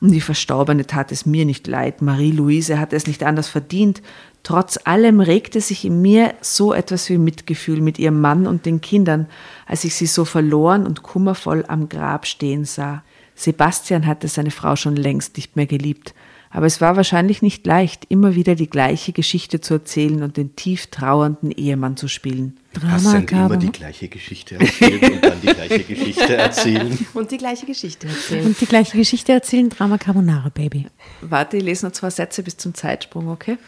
[0.02, 2.02] Um die Verstorbene tat es mir nicht leid.
[2.02, 4.02] Marie-Louise hatte es nicht anders verdient.
[4.42, 8.80] Trotz allem regte sich in mir so etwas wie Mitgefühl mit ihrem Mann und den
[8.80, 9.28] Kindern,
[9.64, 13.04] als ich sie so verloren und kummervoll am Grab stehen sah.
[13.36, 16.14] Sebastian hatte seine Frau schon längst nicht mehr geliebt.
[16.54, 20.54] Aber es war wahrscheinlich nicht leicht, immer wieder die gleiche Geschichte zu erzählen und den
[20.54, 22.58] tief trauernden Ehemann zu spielen.
[22.86, 27.06] Hast denn immer die gleiche Geschichte erzählt und dann die gleiche Geschichte erzählen?
[27.14, 28.46] Und die gleiche Geschichte erzählen.
[28.46, 30.86] Und die gleiche Geschichte erzählen, Drama Carbonara Baby.
[31.20, 33.58] Warte, ich lese noch zwei Sätze bis zum Zeitsprung, okay?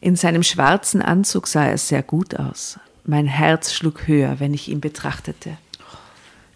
[0.00, 2.78] In seinem schwarzen Anzug sah er sehr gut aus.
[3.04, 5.58] Mein Herz schlug höher, wenn ich ihn betrachtete.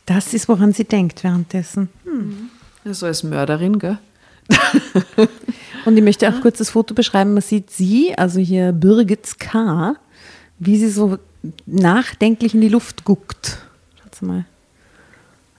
[0.06, 1.90] Das ist, woran sie denkt währenddessen.
[2.84, 3.98] So als Mörderin, gell?
[5.88, 7.32] Und ich möchte auch kurz das Foto beschreiben.
[7.32, 9.94] Man sieht sie, also hier Birgit K.,
[10.58, 11.16] wie sie so
[11.64, 13.56] nachdenklich in die Luft guckt.
[13.98, 14.44] Schaut mal.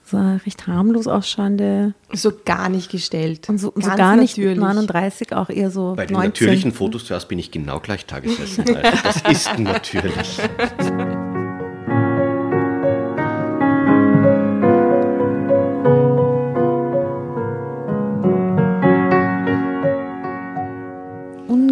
[0.04, 3.48] So eine recht harmlos ausschauende So gar nicht gestellt.
[3.48, 4.58] und so, so gar nicht natürlich.
[4.58, 6.28] 39, auch eher so Bei den 19.
[6.28, 8.64] natürlichen Fotos zuerst bin ich genau gleich Tagessätzen.
[8.66, 10.38] Das ist natürlich.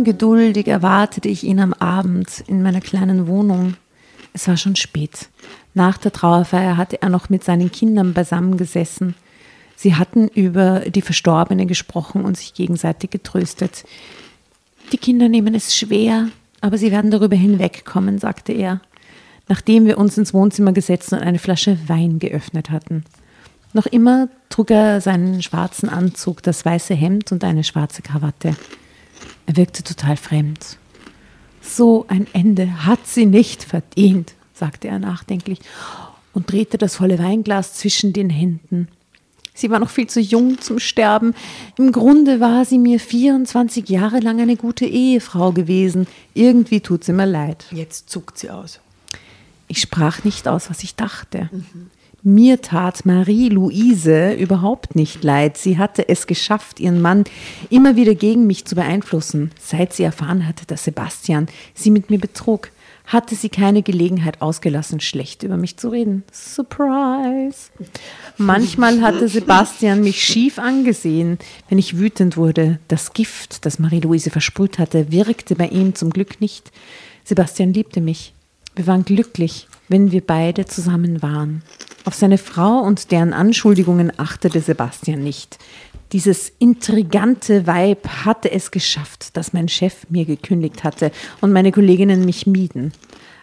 [0.09, 3.75] Ungeduldig erwartete ich ihn am Abend in meiner kleinen Wohnung.
[4.33, 5.29] Es war schon spät.
[5.75, 9.15] Nach der Trauerfeier hatte er noch mit seinen Kindern beisammengesessen.
[9.77, 13.85] Sie hatten über die Verstorbene gesprochen und sich gegenseitig getröstet.
[14.93, 16.29] Die Kinder nehmen es schwer,
[16.63, 18.81] aber sie werden darüber hinwegkommen, sagte er,
[19.47, 23.05] nachdem wir uns ins Wohnzimmer gesetzt und eine Flasche Wein geöffnet hatten.
[23.75, 28.57] Noch immer trug er seinen schwarzen Anzug, das weiße Hemd und eine schwarze Krawatte.
[29.49, 30.77] Er wirkte total fremd.
[31.63, 35.61] So ein Ende hat sie nicht verdient, sagte er nachdenklich
[36.35, 38.89] und drehte das volle Weinglas zwischen den Händen.
[39.55, 41.35] Sie war noch viel zu jung zum Sterben.
[41.79, 46.07] Im Grunde war sie mir 24 Jahre lang eine gute Ehefrau gewesen.
[46.35, 47.65] Irgendwie tut sie mir leid.
[47.71, 48.81] Jetzt zuckt sie aus.
[49.67, 51.49] Ich sprach nicht aus, was ich dachte.
[52.25, 55.57] Mir tat Marie-Louise überhaupt nicht leid.
[55.57, 57.25] Sie hatte es geschafft, ihren Mann
[57.71, 59.53] immer wieder gegen mich zu beeinflussen.
[59.61, 62.71] Seit sie erfahren hatte, dass Sebastian sie mit mir betrug,
[63.07, 66.25] hatte sie keine Gelegenheit ausgelassen, schlecht über mich zu reden.
[66.33, 67.71] Surprise!
[68.37, 72.81] Manchmal hatte Sebastian mich schief angesehen, wenn ich wütend wurde.
[72.89, 76.73] Das Gift, das Marie-Louise versprüht hatte, wirkte bei ihm zum Glück nicht.
[77.25, 78.35] Sebastian liebte mich.
[78.75, 81.63] Wir waren glücklich, wenn wir beide zusammen waren.
[82.09, 85.59] Auf seine Frau und deren Anschuldigungen achtete Sebastian nicht.
[86.13, 92.25] Dieses intrigante Weib hatte es geschafft, dass mein Chef mir gekündigt hatte und meine Kolleginnen
[92.25, 92.95] mich mieden.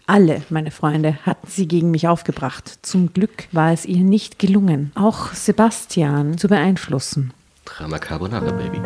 [0.08, 2.80] Alle meine Freunde hatten sie gegen mich aufgebracht.
[2.82, 7.36] Zum Glück war es ihr nicht gelungen, auch Sebastian zu beeinflussen.
[7.66, 8.82] Drama Carbonara, Baby.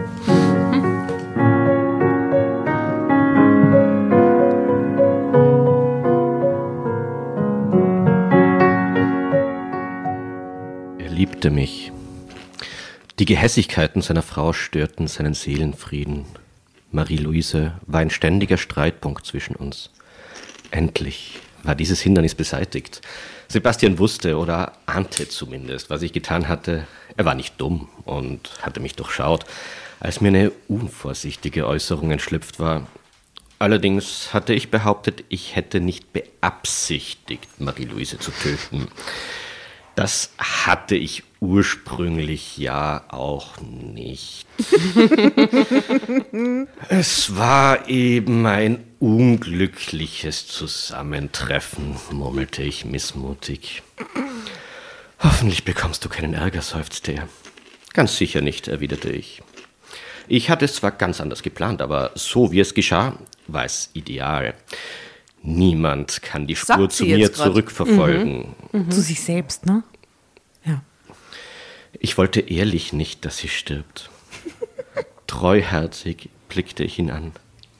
[11.30, 11.92] Liebte mich.
[13.20, 16.26] Die Gehässigkeiten seiner Frau störten seinen Seelenfrieden.
[16.92, 19.92] Marie-Louise war ein ständiger Streitpunkt zwischen uns.
[20.72, 23.02] Endlich war dieses Hindernis beseitigt.
[23.48, 26.88] Sebastian wusste oder ahnte zumindest, was ich getan hatte.
[27.16, 29.46] Er war nicht dumm und hatte mich durchschaut,
[30.00, 32.88] als mir eine unvorsichtige Äußerung entschlüpft war.
[33.60, 38.88] Allerdings hatte ich behauptet, ich hätte nicht beabsichtigt, Marie-Louise zu töten.
[40.00, 44.48] Das hatte ich ursprünglich ja auch nicht.
[46.88, 53.84] es war eben ein unglückliches Zusammentreffen, murmelte ich missmutig.
[55.22, 57.28] Hoffentlich bekommst du keinen Ärger, seufzte er.
[57.92, 59.42] Ganz sicher nicht, erwiderte ich.
[60.30, 64.54] Ich hatte es zwar ganz anders geplant, aber so wie es geschah, war es ideal.
[65.42, 67.48] Niemand kann die Spur Sagt zu mir jetzt grad.
[67.48, 68.56] zurückverfolgen.
[68.90, 69.84] Zu sich selbst, ne?
[70.66, 70.82] Ja.
[72.00, 74.10] Ich wollte ehrlich nicht, dass sie stirbt.
[75.28, 77.32] Treuherzig blickte ich ihn an.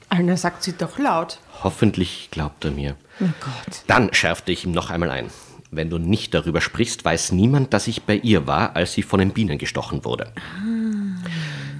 [0.08, 1.38] Alna sagt sie doch laut.
[1.62, 2.96] Hoffentlich glaubt er mir.
[3.20, 3.82] Oh Gott.
[3.86, 5.30] Dann schärfte ich ihm noch einmal ein.
[5.70, 9.20] Wenn du nicht darüber sprichst, weiß niemand, dass ich bei ihr war, als sie von
[9.20, 10.32] den Bienen gestochen wurde.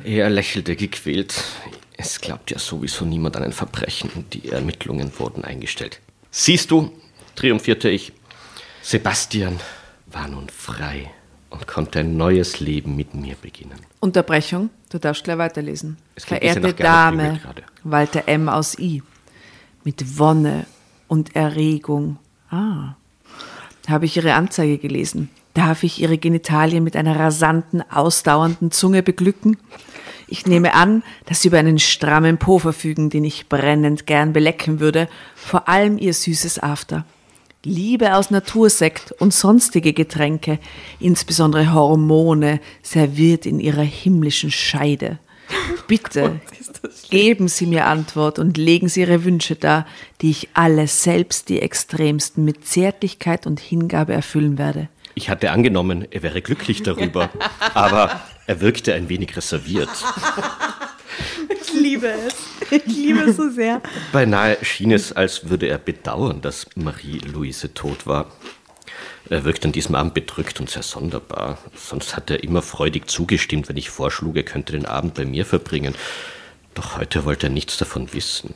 [0.04, 1.42] Er lächelte gequält.
[2.02, 6.00] Es glaubt ja sowieso niemand an ein Verbrechen und die Ermittlungen wurden eingestellt.
[6.30, 6.90] Siehst du,
[7.34, 8.14] triumphierte ich,
[8.80, 9.60] Sebastian
[10.06, 11.10] war nun frei
[11.50, 13.78] und konnte ein neues Leben mit mir beginnen.
[14.00, 15.98] Unterbrechung, du darfst gleich weiterlesen.
[16.16, 17.38] Verehrte Dame.
[17.84, 18.48] Walter M.
[18.48, 19.02] aus I.
[19.84, 20.64] Mit Wonne
[21.06, 22.16] und Erregung.
[22.50, 22.94] Ah.
[23.88, 25.28] Habe ich Ihre Anzeige gelesen.
[25.52, 29.58] Darf ich Ihre Genitalien mit einer rasanten, ausdauernden Zunge beglücken?
[30.30, 34.78] Ich nehme an, dass Sie über einen strammen Po verfügen, den ich brennend gern belecken
[34.78, 37.04] würde, vor allem Ihr süßes After.
[37.64, 40.60] Liebe aus Natursekt und sonstige Getränke,
[41.00, 45.18] insbesondere Hormone, serviert in ihrer himmlischen Scheide.
[45.88, 46.40] Bitte,
[47.10, 49.84] geben Sie mir Antwort und legen Sie Ihre Wünsche dar,
[50.22, 54.88] die ich alle, selbst die extremsten, mit Zärtlichkeit und Hingabe erfüllen werde.
[55.16, 57.30] Ich hatte angenommen, er wäre glücklich darüber,
[57.74, 59.88] aber er wirkte ein wenig reserviert.
[61.48, 62.34] Ich liebe es.
[62.70, 63.82] Ich liebe es so sehr.
[64.12, 68.30] Beinahe schien es, als würde er bedauern, dass Marie-Louise tot war.
[69.28, 71.58] Er wirkte an diesem Abend bedrückt und sehr sonderbar.
[71.74, 75.44] Sonst hat er immer freudig zugestimmt, wenn ich vorschlug, er könnte den Abend bei mir
[75.44, 75.94] verbringen.
[76.74, 78.54] Doch heute wollte er nichts davon wissen.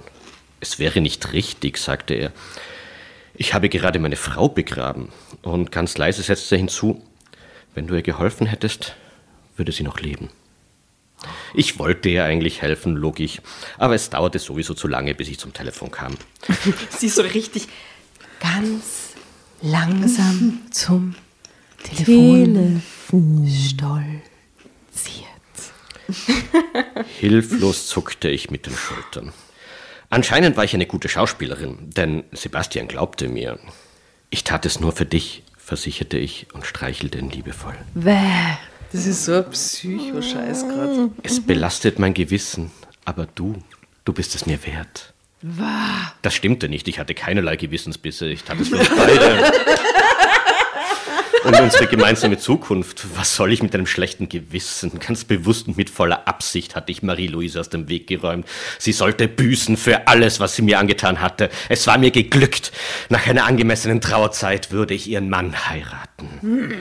[0.61, 2.33] Es wäre nicht richtig, sagte er.
[3.35, 5.11] Ich habe gerade meine Frau begraben.
[5.43, 7.03] Und ganz leise setzte er hinzu,
[7.75, 8.97] wenn du ihr geholfen hättest,
[9.57, 10.31] würde sie noch leben.
[11.55, 13.41] Ich wollte ihr eigentlich helfen, log ich,
[13.79, 16.17] aber es dauerte sowieso zu lange, bis ich zum Telefon kam.
[16.91, 17.69] Sie ist so richtig
[18.41, 19.15] ganz
[19.63, 21.15] langsam zum
[21.83, 22.83] Telefon
[23.49, 24.15] stolziert.
[27.19, 29.33] Hilflos zuckte ich mit den Schultern.
[30.11, 33.59] Anscheinend war ich eine gute Schauspielerin, denn Sebastian glaubte mir.
[34.31, 37.75] Ich tat es nur für dich, versicherte ich und streichelte ihn liebevoll.
[37.95, 38.57] Bäh,
[38.95, 41.11] das ist so ein Psycho-Scheiß gerade.
[41.25, 42.71] Es belastet mein Gewissen,
[43.05, 43.57] aber du,
[44.05, 45.13] du bist es mir wert.
[46.23, 49.53] Das stimmte nicht, ich hatte keinerlei Gewissensbisse, ich tat es für uns beide.
[51.45, 54.93] Und unsere gemeinsame Zukunft, was soll ich mit einem schlechten Gewissen?
[55.01, 58.47] Ganz bewusst und mit voller Absicht hatte ich Marie-Louise aus dem Weg geräumt.
[58.79, 61.51] Sie sollte büßen für alles, was sie mir angetan hatte.
[61.69, 62.71] Es war mir geglückt.
[63.11, 66.73] Nach einer angemessenen Trauerzeit würde ich ihren Mann heiraten.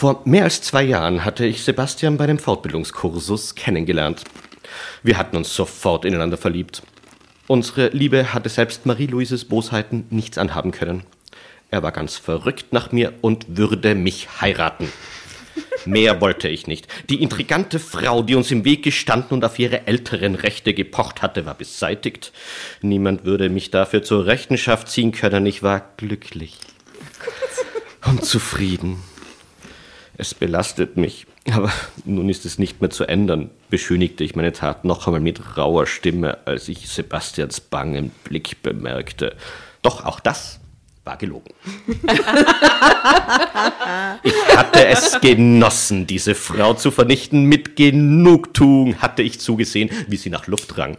[0.00, 4.24] Vor mehr als zwei Jahren hatte ich Sebastian bei einem Fortbildungskursus kennengelernt.
[5.02, 6.80] Wir hatten uns sofort ineinander verliebt.
[7.48, 11.02] Unsere Liebe hatte selbst Marie-Louises Bosheiten nichts anhaben können.
[11.70, 14.90] Er war ganz verrückt nach mir und würde mich heiraten.
[15.84, 16.88] Mehr wollte ich nicht.
[17.10, 21.44] Die intrigante Frau, die uns im Weg gestanden und auf ihre älteren Rechte gepocht hatte,
[21.44, 22.32] war beseitigt.
[22.80, 25.44] Niemand würde mich dafür zur Rechenschaft ziehen können.
[25.44, 26.56] Ich war glücklich
[28.06, 29.09] und zufrieden.
[30.20, 31.72] Es belastet mich, aber
[32.04, 35.86] nun ist es nicht mehr zu ändern, beschönigte ich meine Tat noch einmal mit rauer
[35.86, 39.34] Stimme, als ich Sebastians bangen Blick bemerkte.
[39.80, 40.60] Doch auch das
[41.04, 41.54] war gelogen.
[44.22, 47.44] Ich hatte es genossen, diese Frau zu vernichten.
[47.44, 50.98] Mit Genugtuung hatte ich zugesehen, wie sie nach Luft rang.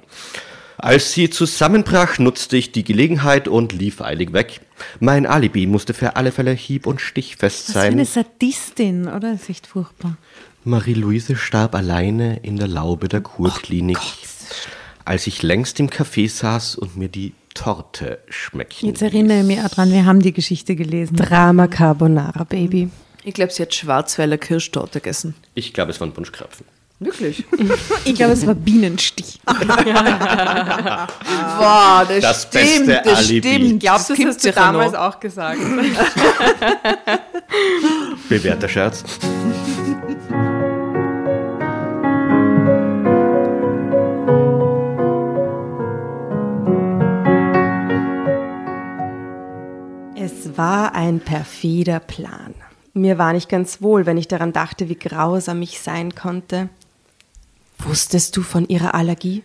[0.81, 4.61] Als sie zusammenbrach, nutzte ich die Gelegenheit und lief eilig weg.
[4.99, 8.25] Mein Alibi musste für alle Fälle hieb- und stichfest Was für eine sein.
[8.25, 9.33] Sadistin, oder?
[9.33, 10.17] Das ist echt furchtbar.
[10.63, 13.99] Marie-Louise starb alleine in der Laube der Kurklinik,
[15.05, 19.61] als ich längst im Café saß und mir die Torte schmecken Jetzt erinnere ich mich
[19.61, 21.15] auch dran, wir haben die Geschichte gelesen.
[21.15, 22.89] Drama Carbonara, Baby.
[23.23, 25.35] Ich glaube, sie hat Schwarzwälder Kirschtorte gegessen.
[25.53, 26.65] Ich glaube, es waren Wunschkrapfen.
[27.01, 27.43] Wirklich?
[28.05, 29.39] Ich glaube, es war Bienenstich.
[31.57, 33.53] Wow, das, Das stimmt, beste das Alibi.
[33.55, 33.79] stimmt.
[33.81, 34.99] Glaubst du, das hast du damals noch.
[34.99, 35.59] auch gesagt?
[38.29, 39.03] Bewährter Scherz.
[50.15, 52.53] Es war ein perfider Plan.
[52.93, 56.69] Mir war nicht ganz wohl, wenn ich daran dachte, wie grausam ich sein konnte.
[57.83, 59.43] Wusstest du von ihrer Allergie?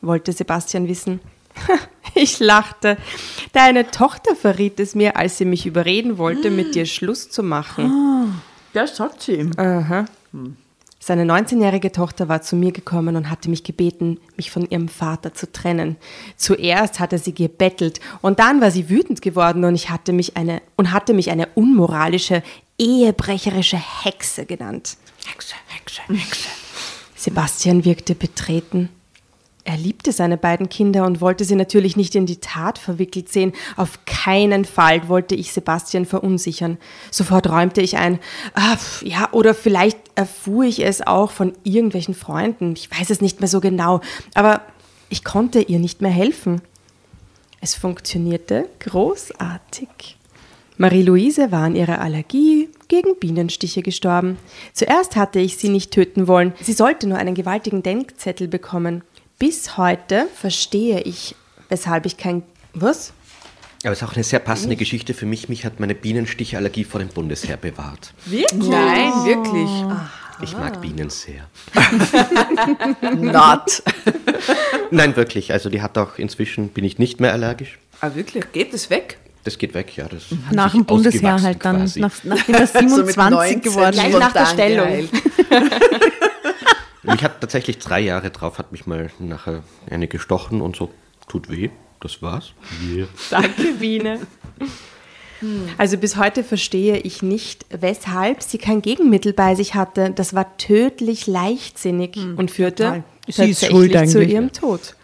[0.00, 1.20] wollte Sebastian wissen.
[2.14, 2.96] Ich lachte.
[3.52, 8.40] Deine Tochter verriet es mir, als sie mich überreden wollte, mit dir Schluss zu machen.
[8.72, 9.52] Das sagt sie ihm.
[9.56, 10.06] Aha.
[10.98, 15.32] Seine 19-jährige Tochter war zu mir gekommen und hatte mich gebeten, mich von ihrem Vater
[15.32, 15.96] zu trennen.
[16.36, 20.60] Zuerst hatte sie gebettelt und dann war sie wütend geworden und ich hatte mich eine
[20.76, 22.42] und hatte mich eine unmoralische,
[22.78, 24.96] ehebrecherische Hexe genannt.
[25.26, 26.48] Hexe, Hexe, Hexe.
[27.18, 28.90] Sebastian wirkte betreten.
[29.64, 33.52] Er liebte seine beiden Kinder und wollte sie natürlich nicht in die Tat verwickelt sehen.
[33.76, 36.78] Auf keinen Fall wollte ich Sebastian verunsichern.
[37.10, 38.18] Sofort räumte ich ein,
[38.54, 42.72] ah, ja, oder vielleicht erfuhr ich es auch von irgendwelchen Freunden.
[42.76, 44.00] Ich weiß es nicht mehr so genau,
[44.32, 44.62] aber
[45.10, 46.62] ich konnte ihr nicht mehr helfen.
[47.60, 50.17] Es funktionierte großartig.
[50.80, 54.38] Marie-Louise war an ihrer Allergie gegen Bienenstiche gestorben.
[54.72, 56.52] Zuerst hatte ich sie nicht töten wollen.
[56.62, 59.02] Sie sollte nur einen gewaltigen Denkzettel bekommen.
[59.40, 61.34] Bis heute verstehe ich,
[61.68, 62.44] weshalb ich kein.
[62.74, 63.12] Was?
[63.82, 65.48] Aber es ist auch eine sehr passende Geschichte für mich.
[65.48, 68.14] Mich hat meine Bienenstichallergie vor dem Bundesheer bewahrt.
[68.26, 68.68] Wirklich?
[68.68, 69.70] Nein, wirklich.
[70.42, 71.48] Ich mag Bienen sehr.
[73.16, 73.82] Not.
[74.92, 75.52] Nein, wirklich.
[75.52, 77.78] Also die hat auch inzwischen, bin ich nicht mehr allergisch.
[78.00, 78.52] Ah, wirklich?
[78.52, 79.18] Geht es weg?
[79.48, 80.06] Das geht weg, ja.
[80.06, 82.00] Das Nach dem Bundesheer halt dann, quasi.
[82.00, 84.18] nach, nachdem er 27 geworden Gleich ist.
[84.18, 85.08] nach der Stellung.
[87.02, 90.90] Mich hat tatsächlich drei Jahre drauf, hat mich mal nachher eine gestochen und so,
[91.28, 91.70] tut weh.
[92.00, 92.52] Das war's.
[93.30, 94.20] Danke, Biene.
[95.78, 100.10] Also bis heute verstehe ich nicht, weshalb sie kein Gegenmittel bei sich hatte.
[100.10, 103.02] Das war tödlich leichtsinnig und führte.
[103.26, 104.94] Sie ist zu ihrem Tod.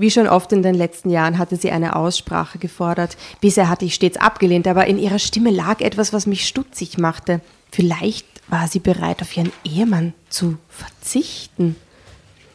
[0.00, 3.18] Wie schon oft in den letzten Jahren hatte sie eine Aussprache gefordert.
[3.42, 7.42] Bisher hatte ich stets abgelehnt, aber in ihrer Stimme lag etwas, was mich stutzig machte.
[7.70, 11.76] Vielleicht war sie bereit, auf ihren Ehemann zu verzichten.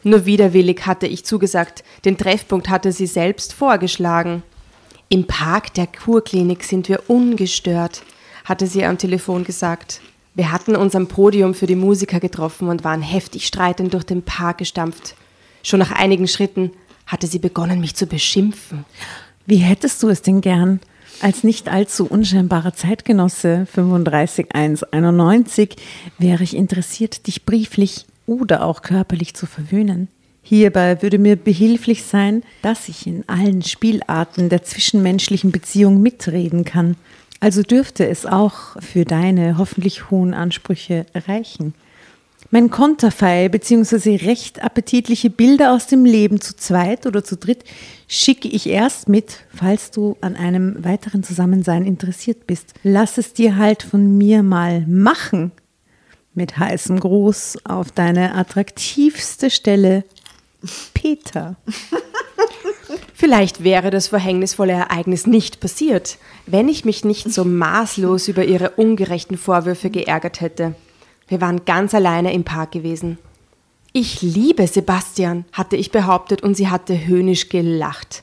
[0.02, 4.42] Nur widerwillig hatte ich zugesagt, den Treffpunkt hatte sie selbst vorgeschlagen.
[5.08, 8.02] Im Park der Kurklinik sind wir ungestört,
[8.44, 10.00] hatte sie am Telefon gesagt.
[10.34, 14.22] Wir hatten uns am Podium für die Musiker getroffen und waren heftig streitend durch den
[14.22, 15.14] Park gestampft.
[15.62, 16.72] Schon nach einigen Schritten
[17.06, 18.84] hatte sie begonnen, mich zu beschimpfen.
[19.46, 20.80] Wie hättest du es denn gern?
[21.20, 25.76] Als nicht allzu unscheinbarer Zeitgenosse 35191
[26.18, 30.08] wäre ich interessiert, dich brieflich oder auch körperlich zu verwöhnen.
[30.42, 36.96] Hierbei würde mir behilflich sein, dass ich in allen Spielarten der zwischenmenschlichen Beziehung mitreden kann.
[37.40, 41.74] Also dürfte es auch für deine hoffentlich hohen Ansprüche reichen.
[42.50, 44.16] Mein Konterfei bzw.
[44.16, 47.64] recht appetitliche Bilder aus dem Leben zu zweit oder zu dritt
[48.06, 52.74] schicke ich erst mit, falls du an einem weiteren Zusammensein interessiert bist.
[52.84, 55.50] Lass es dir halt von mir mal machen.
[56.34, 60.04] Mit heißem Gruß auf deine attraktivste Stelle,
[60.94, 61.56] Peter.
[63.14, 68.70] Vielleicht wäre das verhängnisvolle Ereignis nicht passiert, wenn ich mich nicht so maßlos über ihre
[68.70, 70.74] ungerechten Vorwürfe geärgert hätte.
[71.28, 73.18] Wir waren ganz alleine im Park gewesen.
[73.92, 78.22] Ich liebe Sebastian, hatte ich behauptet, und sie hatte höhnisch gelacht.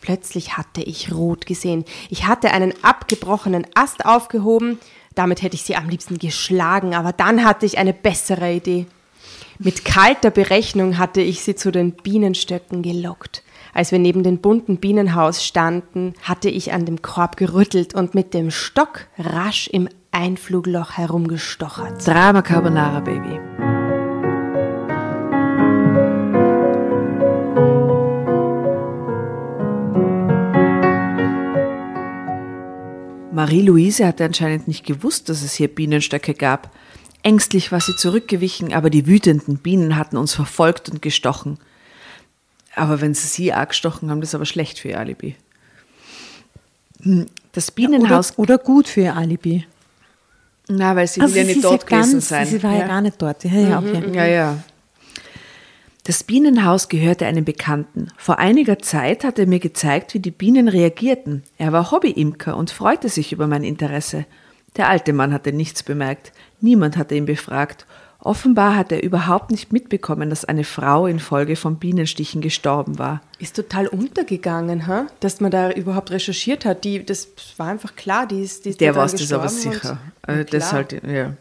[0.00, 1.84] Plötzlich hatte ich rot gesehen.
[2.10, 4.78] Ich hatte einen abgebrochenen Ast aufgehoben.
[5.14, 8.86] Damit hätte ich sie am liebsten geschlagen, aber dann hatte ich eine bessere Idee.
[9.58, 13.42] Mit kalter Berechnung hatte ich sie zu den Bienenstöcken gelockt.
[13.72, 18.34] Als wir neben dem bunten Bienenhaus standen, hatte ich an dem Korb gerüttelt und mit
[18.34, 22.06] dem Stock rasch im Einflugloch herumgestochert.
[22.06, 23.40] Drama Carbonara, Baby.
[33.32, 36.70] Marie-Louise hatte anscheinend nicht gewusst, dass es hier Bienenstöcke gab.
[37.24, 41.58] Ängstlich war sie zurückgewichen, aber die wütenden Bienen hatten uns verfolgt und gestochen.
[42.76, 45.34] Aber wenn sie sie auch gestochen haben, das ist aber schlecht für ihr Alibi.
[47.02, 49.66] Hm, Das Oder, Bienenhaus, oder gut für ihr Alibi.
[50.68, 52.46] Na, weil sie Also will ja nicht dort ja gewesen ganz, sein.
[52.46, 53.44] Sie war ja, gar nicht dort.
[53.44, 54.02] Ja, ja, okay.
[54.12, 54.58] Ja, ja.
[56.04, 58.08] Das Bienenhaus gehörte einem Bekannten.
[58.16, 61.42] Vor einiger Zeit hat er mir gezeigt, wie die Bienen reagierten.
[61.56, 64.26] Er war Hobbyimker und freute sich über mein Interesse.
[64.76, 66.32] Der alte Mann hatte nichts bemerkt.
[66.60, 67.86] Niemand hatte ihn befragt.
[68.24, 73.20] Offenbar hat er überhaupt nicht mitbekommen, dass eine Frau infolge von Bienenstichen gestorben war.
[73.38, 75.06] Ist total untergegangen, ha?
[75.20, 76.84] dass man da überhaupt recherchiert hat.
[76.84, 79.98] Die, das war einfach klar, die ist, die ist Der war es aber sicher.
[80.26, 81.34] und- Äh, das halt, ja.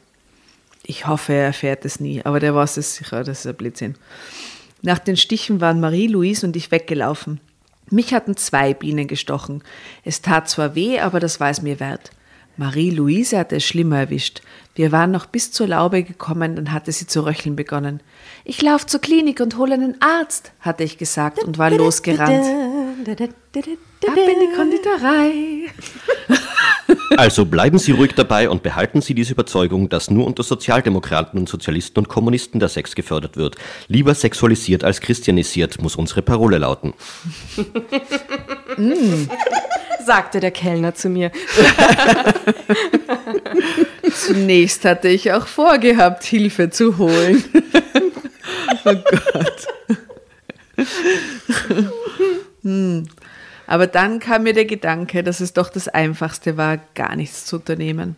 [0.86, 3.96] Ich hoffe, er erfährt es nie, aber der war es sicher, das ist ein Blödsinn.
[4.82, 7.40] Nach den Stichen waren Marie, Louise und ich weggelaufen.
[7.90, 9.64] Mich hatten zwei Bienen gestochen.
[10.04, 12.12] Es tat zwar weh, aber das war es mir wert.
[12.58, 14.42] Marie-Louise hatte es schlimmer erwischt.
[14.76, 18.02] Wir waren noch bis zur Laube gekommen, dann hatte sie zu röcheln begonnen.
[18.44, 22.46] Ich lauf zur Klinik und hole einen Arzt, hatte ich gesagt und war losgerannt.
[24.08, 25.70] Ab in die Konditorei.
[27.16, 31.48] Also bleiben Sie ruhig dabei und behalten Sie diese Überzeugung, dass nur unter Sozialdemokraten und
[31.48, 33.56] Sozialisten und Kommunisten der Sex gefördert wird.
[33.88, 36.94] Lieber sexualisiert als christianisiert, muss unsere Parole lauten.
[40.06, 41.32] Sagte der Kellner zu mir.
[44.14, 47.44] Zunächst hatte ich auch vorgehabt, Hilfe zu holen.
[48.86, 49.68] oh Gott.
[52.62, 53.08] hm.
[53.66, 57.56] Aber dann kam mir der Gedanke, dass es doch das Einfachste war, gar nichts zu
[57.58, 58.16] unternehmen.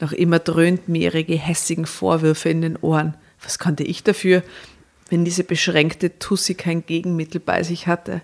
[0.00, 3.14] Noch immer dröhnten mir ihre gehässigen Vorwürfe in den Ohren.
[3.42, 4.42] Was konnte ich dafür,
[5.10, 8.22] wenn diese beschränkte Tussi kein Gegenmittel bei sich hatte?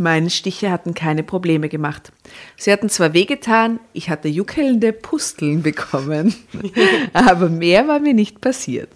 [0.00, 2.10] Meine Stiche hatten keine Probleme gemacht.
[2.56, 6.34] Sie hatten zwar wehgetan, ich hatte juckelnde Pusteln bekommen,
[7.12, 8.88] aber mehr war mir nicht passiert.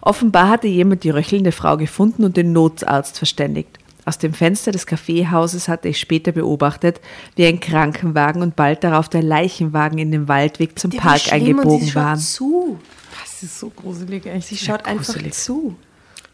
[0.00, 3.78] Offenbar hatte jemand die röchelnde Frau gefunden und den Notarzt verständigt.
[4.06, 7.02] Aus dem Fenster des Kaffeehauses hatte ich später beobachtet,
[7.36, 11.26] wie ein Krankenwagen und bald darauf der Leichenwagen in den Waldweg zum Die war Park
[11.26, 12.18] und eingebogen sie schaut waren.
[12.18, 12.78] zu.
[13.20, 14.48] Das ist so gruselig, echt.
[14.48, 15.34] Sie schaut einfach gruselig.
[15.34, 15.76] zu.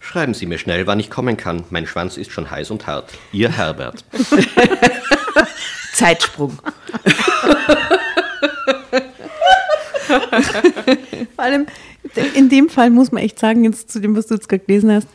[0.07, 1.65] Schreiben Sie mir schnell, wann ich kommen kann.
[1.71, 3.11] Mein Schwanz ist schon heiß und hart.
[3.33, 4.05] Ihr Herbert.
[5.93, 6.57] Zeitsprung.
[11.35, 11.67] Vor allem,
[12.35, 14.93] in dem Fall muss man echt sagen, jetzt zu dem, was du jetzt gerade gelesen
[14.93, 15.09] hast,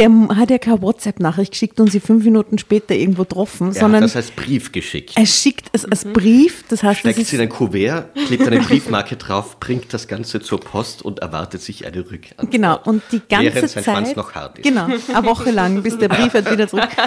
[0.00, 4.00] der hat ja keine WhatsApp-Nachricht geschickt und sie fünf Minuten später irgendwo getroffen, Ja, sondern
[4.02, 5.12] das heißt Brief geschickt.
[5.16, 9.16] er schickt es als Brief, das heißt, Steckt sie in ein Kuvert, klebt eine Briefmarke
[9.16, 12.50] drauf, bringt das Ganze zur Post und erwartet sich eine Rückantwort.
[12.50, 14.64] genau, und die ganze Während sein Zeit, Schwanz noch hart ist.
[14.64, 16.88] genau, eine Woche lang, bis der Brief halt wieder zurück.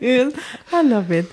[0.00, 0.30] I
[0.82, 1.26] love it.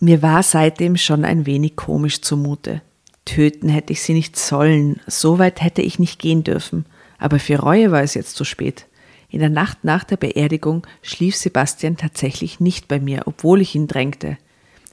[0.00, 2.82] Mir war seitdem schon ein wenig komisch zumute.
[3.24, 6.84] Töten hätte ich sie nicht sollen, so weit hätte ich nicht gehen dürfen.
[7.18, 8.86] Aber für Reue war es jetzt zu spät.
[9.30, 13.86] In der Nacht nach der Beerdigung schlief Sebastian tatsächlich nicht bei mir, obwohl ich ihn
[13.86, 14.36] drängte.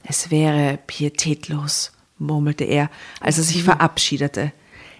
[0.02, 4.52] Es wäre pietätlos, murmelte er, als er sich verabschiedete.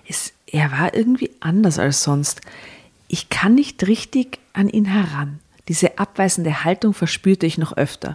[0.06, 2.40] Es, er war irgendwie anders als sonst.
[3.08, 5.40] Ich kann nicht richtig an ihn heran.
[5.68, 8.14] Diese abweisende Haltung verspürte ich noch öfter.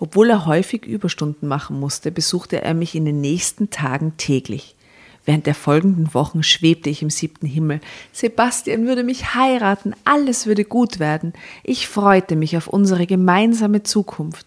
[0.00, 4.74] Obwohl er häufig Überstunden machen musste, besuchte er mich in den nächsten Tagen täglich.
[5.24, 7.80] Während der folgenden Wochen schwebte ich im siebten Himmel.
[8.12, 11.34] Sebastian würde mich heiraten, alles würde gut werden.
[11.64, 14.46] Ich freute mich auf unsere gemeinsame Zukunft.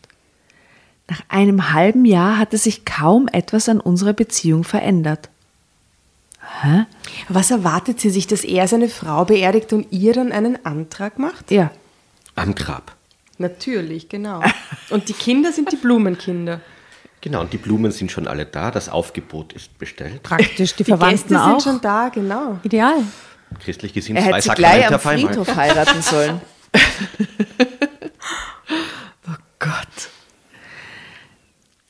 [1.07, 5.29] Nach einem halben Jahr hatte sich kaum etwas an unserer Beziehung verändert.
[6.61, 6.85] Hä?
[7.29, 11.51] Was erwartet sie sich, dass er seine Frau beerdigt und ihr dann einen Antrag macht?
[11.51, 11.69] Ja,
[12.35, 12.95] Am Grab.
[13.41, 14.41] Natürlich, genau.
[14.89, 16.61] Und die Kinder sind die Blumenkinder.
[17.21, 18.71] Genau, und die Blumen sind schon alle da.
[18.71, 20.23] Das Aufgebot ist bestellt.
[20.23, 21.59] Praktisch, die, Die Verwandten Gäste auch.
[21.59, 22.59] sind schon da, genau.
[22.63, 23.03] Ideal.
[23.63, 25.33] Christlich gesinnt, er zwei hätte sie gleich am auf einmal.
[25.33, 26.41] Friedhof heiraten sollen.
[29.27, 30.09] oh Gott.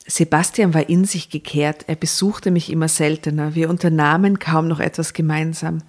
[0.07, 1.85] Sebastian war in sich gekehrt.
[1.87, 3.55] Er besuchte mich immer seltener.
[3.55, 5.83] Wir unternahmen kaum noch etwas gemeinsam.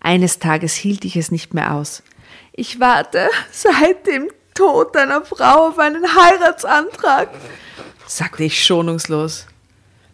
[0.00, 2.02] Eines Tages hielt ich es nicht mehr aus.
[2.52, 4.28] Ich warte seit dem
[4.60, 7.30] Tod deiner Frau auf einen Heiratsantrag,
[8.06, 9.46] sagte ich schonungslos.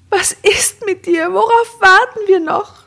[0.09, 1.33] Was ist mit dir?
[1.33, 2.85] Worauf warten wir noch?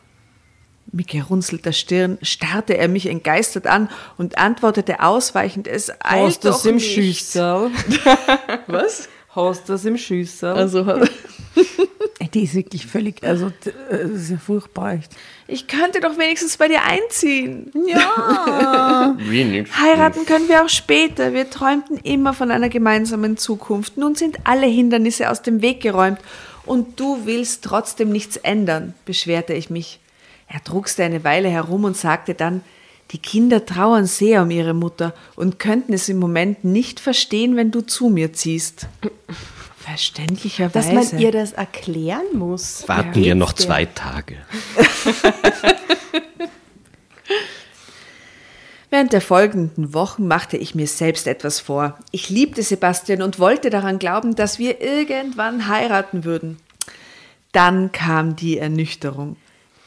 [0.93, 6.75] Mit gerunzelter Stirn starrte er mich entgeistert an und antwortete ausweichend, es eilt doch im
[6.75, 6.93] nicht.
[6.93, 7.71] Schüssel?
[8.67, 9.09] Was?
[9.35, 10.53] Hast das im Schüssel?
[10.53, 10.85] Also,
[12.33, 14.93] Die ist wirklich völlig, also äh, das ist ja furchtbar.
[14.93, 15.15] Echt.
[15.47, 17.71] ich könnte doch wenigstens bei dir einziehen.
[17.87, 19.15] Ja.
[19.19, 19.75] Wie nicht?
[19.79, 21.33] Heiraten können wir auch später.
[21.33, 23.97] Wir träumten immer von einer gemeinsamen Zukunft.
[23.97, 26.19] Nun sind alle Hindernisse aus dem Weg geräumt
[26.65, 29.99] und du willst trotzdem nichts ändern, beschwerte ich mich.
[30.47, 32.61] Er druckste eine Weile herum und sagte dann,
[33.11, 37.71] die Kinder trauern sehr um ihre Mutter und könnten es im Moment nicht verstehen, wenn
[37.71, 38.87] du zu mir ziehst.
[39.89, 40.93] Verständlicherweise.
[40.93, 42.87] Dass man ihr das erklären muss.
[42.87, 44.35] Warten Wie wir noch zwei Tage.
[48.91, 51.97] Während der folgenden Wochen machte ich mir selbst etwas vor.
[52.11, 56.57] Ich liebte Sebastian und wollte daran glauben, dass wir irgendwann heiraten würden.
[57.51, 59.37] Dann kam die Ernüchterung.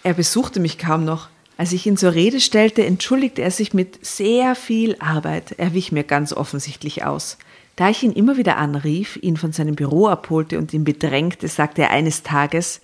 [0.03, 1.29] Er besuchte mich kaum noch.
[1.57, 5.55] Als ich ihn zur Rede stellte, entschuldigte er sich mit sehr viel Arbeit.
[5.59, 7.39] Er wich mir ganz offensichtlich aus.
[7.83, 11.83] Da ich ihn immer wieder anrief, ihn von seinem Büro abholte und ihn bedrängte, sagte
[11.83, 12.81] er eines Tages,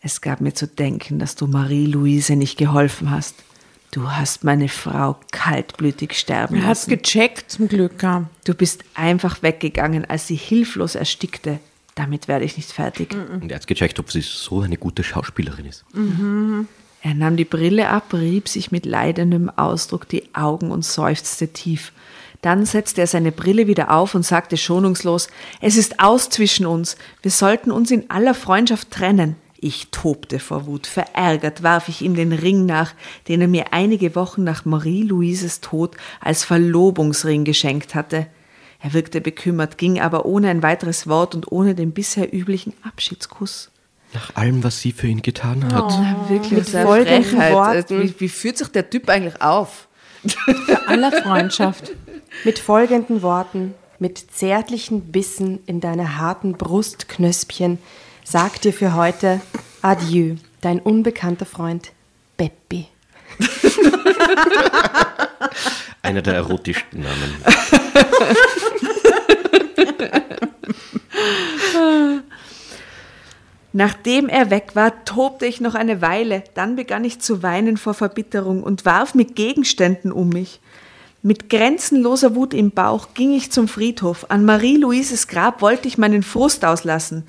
[0.00, 3.36] es gab mir zu denken, dass du Marie-Louise nicht geholfen hast.
[3.92, 6.98] Du hast meine Frau kaltblütig sterben Er hat's lassen.
[6.98, 8.02] gecheckt, zum Glück.
[8.02, 8.28] Ja.
[8.44, 11.60] Du bist einfach weggegangen, als sie hilflos erstickte.
[11.94, 13.14] Damit werde ich nicht fertig.
[13.14, 15.84] Und er hat gecheckt, ob sie so eine gute Schauspielerin ist.
[17.00, 21.92] Er nahm die Brille ab, rieb sich mit leidendem Ausdruck die Augen und seufzte tief.
[22.46, 25.26] Dann setzte er seine Brille wieder auf und sagte schonungslos,
[25.60, 29.34] es ist aus zwischen uns, wir sollten uns in aller Freundschaft trennen.
[29.58, 32.94] Ich tobte vor Wut, verärgert warf ich ihm den Ring nach,
[33.26, 38.28] den er mir einige Wochen nach Marie-Louises Tod als Verlobungsring geschenkt hatte.
[38.78, 43.72] Er wirkte bekümmert, ging aber ohne ein weiteres Wort und ohne den bisher üblichen Abschiedskuss.
[44.14, 45.90] Nach allem, was sie für ihn getan hat.
[45.90, 47.52] Ja, wirklich Mit Frechheit.
[47.52, 48.02] Worten.
[48.04, 49.88] Wie, wie führt sich der Typ eigentlich auf?
[50.68, 51.92] Bei aller Freundschaft.
[52.44, 57.78] Mit folgenden Worten, mit zärtlichen Bissen in deine harten Brustknöspchen,
[58.24, 59.40] sagt dir für heute
[59.82, 61.92] Adieu, dein unbekannter Freund
[62.36, 62.88] Beppi.
[66.02, 67.36] Einer der erotischsten Namen.
[73.72, 77.92] Nachdem er weg war, tobte ich noch eine Weile, dann begann ich zu weinen vor
[77.92, 80.60] Verbitterung und warf mit Gegenständen um mich.
[81.26, 84.26] Mit grenzenloser Wut im Bauch ging ich zum Friedhof.
[84.28, 87.26] An Marie-Louises Grab wollte ich meinen Frust auslassen.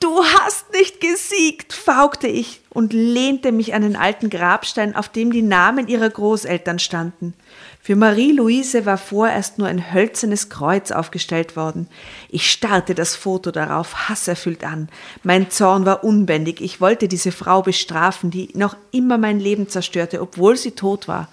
[0.00, 5.32] Du hast nicht gesiegt, faugte ich und lehnte mich an den alten Grabstein, auf dem
[5.32, 7.32] die Namen ihrer Großeltern standen.
[7.80, 11.88] Für Marie-Louise war vorerst nur ein hölzernes Kreuz aufgestellt worden.
[12.28, 14.90] Ich starrte das Foto darauf hasserfüllt an.
[15.22, 16.60] Mein Zorn war unbändig.
[16.60, 21.28] Ich wollte diese Frau bestrafen, die noch immer mein Leben zerstörte, obwohl sie tot war.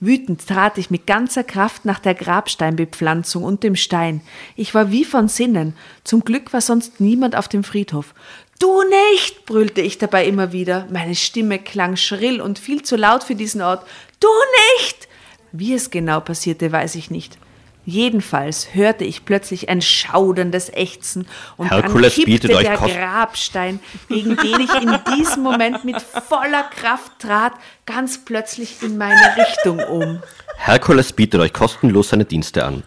[0.00, 4.22] Wütend trat ich mit ganzer Kraft nach der Grabsteinbepflanzung und dem Stein.
[4.56, 5.74] Ich war wie von Sinnen.
[6.04, 8.14] Zum Glück war sonst niemand auf dem Friedhof.
[8.58, 8.82] Du
[9.12, 10.86] nicht, brüllte ich dabei immer wieder.
[10.90, 13.86] Meine Stimme klang schrill und viel zu laut für diesen Ort.
[14.20, 14.28] Du
[14.78, 15.08] nicht!
[15.52, 17.38] Wie es genau passierte, weiß ich nicht.
[17.86, 21.26] Jedenfalls hörte ich plötzlich ein schauderndes Ächzen
[21.56, 27.12] und Herkules dann kippte der Grabstein, gegen den ich in diesem Moment mit voller Kraft
[27.18, 27.54] trat,
[27.86, 30.22] ganz plötzlich in meine Richtung um.
[30.56, 32.82] Herkules bietet euch kostenlos seine Dienste an.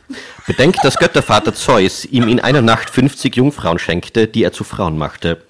[0.46, 4.98] Bedenkt, dass Göttervater Zeus ihm in einer Nacht 50 Jungfrauen schenkte, die er zu Frauen
[4.98, 5.41] machte.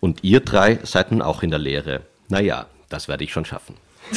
[0.00, 2.00] Und ihr drei seid nun auch in der Lehre.
[2.28, 3.76] Naja, das werde ich schon schaffen.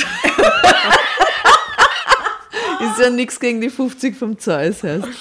[3.01, 5.07] Ja nichts gegen die 50 vom Zeus heißt.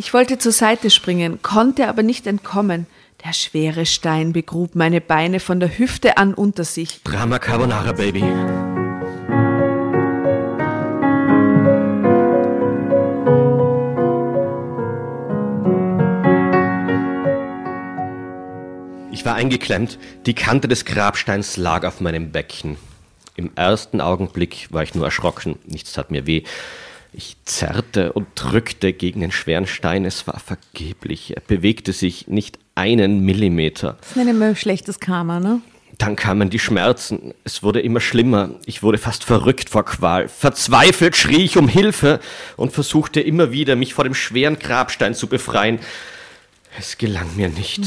[0.00, 2.86] Ich wollte zur Seite springen, konnte aber nicht entkommen.
[3.26, 7.02] Der schwere Stein begrub meine Beine von der Hüfte an unter sich.
[7.02, 8.22] Drama Carbonara, Baby.
[19.10, 22.76] Ich war eingeklemmt, die Kante des Grabsteins lag auf meinem Becken.
[23.38, 26.42] Im ersten Augenblick war ich nur erschrocken, nichts tat mir weh.
[27.12, 32.58] Ich zerrte und drückte gegen den schweren Stein, es war vergeblich, er bewegte sich nicht
[32.74, 33.96] einen Millimeter.
[34.00, 35.60] Das ist immer schlechtes Karma, ne?
[35.98, 37.32] Dann kamen die Schmerzen.
[37.44, 38.50] Es wurde immer schlimmer.
[38.66, 40.28] Ich wurde fast verrückt vor Qual.
[40.28, 42.18] Verzweifelt schrie ich um Hilfe
[42.56, 45.78] und versuchte immer wieder, mich vor dem schweren Grabstein zu befreien.
[46.76, 47.82] Es gelang mir nicht,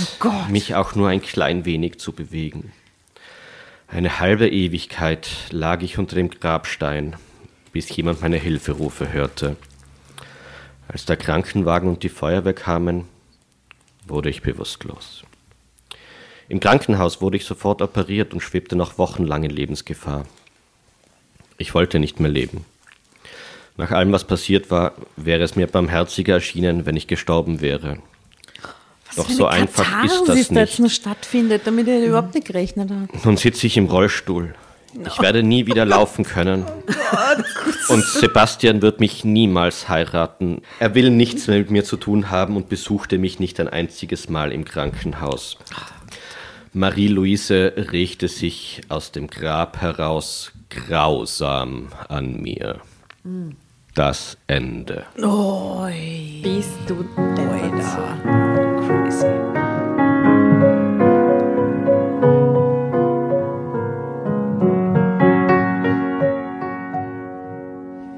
[0.49, 2.71] mich auch nur ein klein wenig zu bewegen.
[3.93, 7.17] Eine halbe Ewigkeit lag ich unter dem Grabstein,
[7.73, 9.57] bis jemand meine Hilferufe hörte.
[10.87, 13.03] Als der Krankenwagen und die Feuerwehr kamen,
[14.07, 15.23] wurde ich bewusstlos.
[16.47, 20.25] Im Krankenhaus wurde ich sofort operiert und schwebte noch wochenlang in Lebensgefahr.
[21.57, 22.63] Ich wollte nicht mehr leben.
[23.75, 27.97] Nach allem, was passiert war, wäre es mir barmherziger erschienen, wenn ich gestorben wäre.
[29.15, 30.79] Doch Für so einfach ist das da jetzt nicht.
[30.79, 33.25] nur stattfindet, damit er überhaupt nicht gerechnet hat.
[33.25, 34.55] Nun sitze ich im Rollstuhl.
[35.05, 36.65] Ich werde nie wieder laufen können.
[37.87, 40.61] Und Sebastian wird mich niemals heiraten.
[40.79, 44.29] Er will nichts mehr mit mir zu tun haben und besuchte mich nicht ein einziges
[44.29, 45.57] Mal im Krankenhaus.
[46.73, 52.79] Marie-Louise rächte sich aus dem Grab heraus grausam an mir.
[53.93, 55.05] Das Ende.
[55.15, 57.03] Bist du
[57.35, 58.40] deppert.
[59.11, 59.27] Crazy.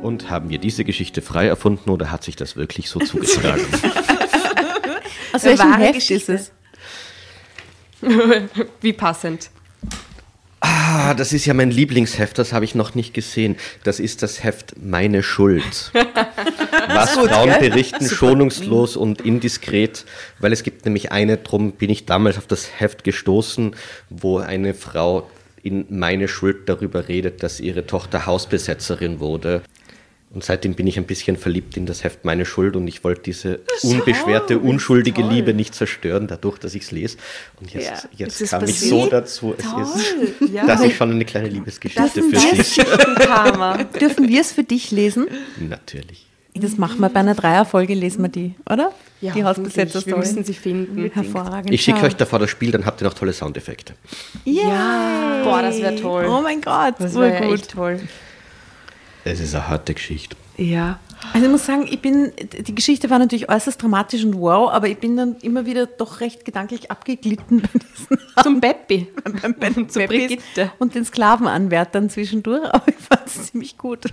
[0.02, 3.66] Und haben wir diese Geschichte frei erfunden oder hat sich das wirklich so zugetragen?
[5.34, 6.34] Aus Eine welchem wahre Heft Geschichte.
[6.34, 6.52] ist
[8.02, 8.10] es?
[8.82, 9.50] Wie passend.
[10.96, 13.56] Ah, das ist ja mein Lieblingsheft, das habe ich noch nicht gesehen.
[13.84, 15.92] Das ist das Heft Meine Schuld.
[16.88, 20.06] Was Frauen berichten, schonungslos und indiskret,
[20.38, 23.76] weil es gibt nämlich eine, drum bin ich damals auf das Heft gestoßen,
[24.12, 25.28] wo eine Frau
[25.64, 29.64] in Meine Schuld darüber redet, dass ihre Tochter Hausbesetzerin wurde.
[30.34, 33.22] Und seitdem bin ich ein bisschen verliebt in das Heft Meine Schuld und ich wollte
[33.22, 35.32] diese unbeschwerte, unschuldige toll.
[35.32, 37.18] Liebe nicht zerstören, dadurch, dass ich es lese.
[37.60, 40.66] Und jetzt, Ja, jetzt kam ich so dazu, es ist, Ja.
[40.68, 42.84] dass ich schon eine kleine Liebesgeschichte für.
[43.26, 43.84] Karma.
[43.84, 45.28] Dürfen wir es für dich lesen?
[45.60, 46.26] Natürlich.
[46.56, 48.92] Das machen wir bei einer Dreierfolge, lesen wir die, oder?
[49.22, 49.44] Ja, die.
[49.44, 51.10] Hausbesetzer Wir müssen sie finden.
[51.12, 51.72] Hervorragend.
[51.72, 53.94] Ich schicke euch davor das Spiel, dann habt ihr noch tolle Soundeffekte.
[54.46, 55.42] Ja.
[55.44, 56.26] Boah, das wäre toll.
[56.28, 58.00] Oh mein Gott, Das wäre ja echt toll.
[59.26, 60.36] Es ist eine harte Geschichte.
[60.58, 61.00] Ja.
[61.32, 64.90] Also ich muss sagen, ich bin, die Geschichte war natürlich äußerst dramatisch und wow, aber
[64.90, 69.08] ich bin dann immer wieder doch recht gedanklich abgeglitten bei diesen Zum Beppi.
[69.42, 70.72] beim, beim Zu Brigitte.
[70.80, 74.06] und den Sklavenanwärtern zwischendurch, aber ich fand es ziemlich gut.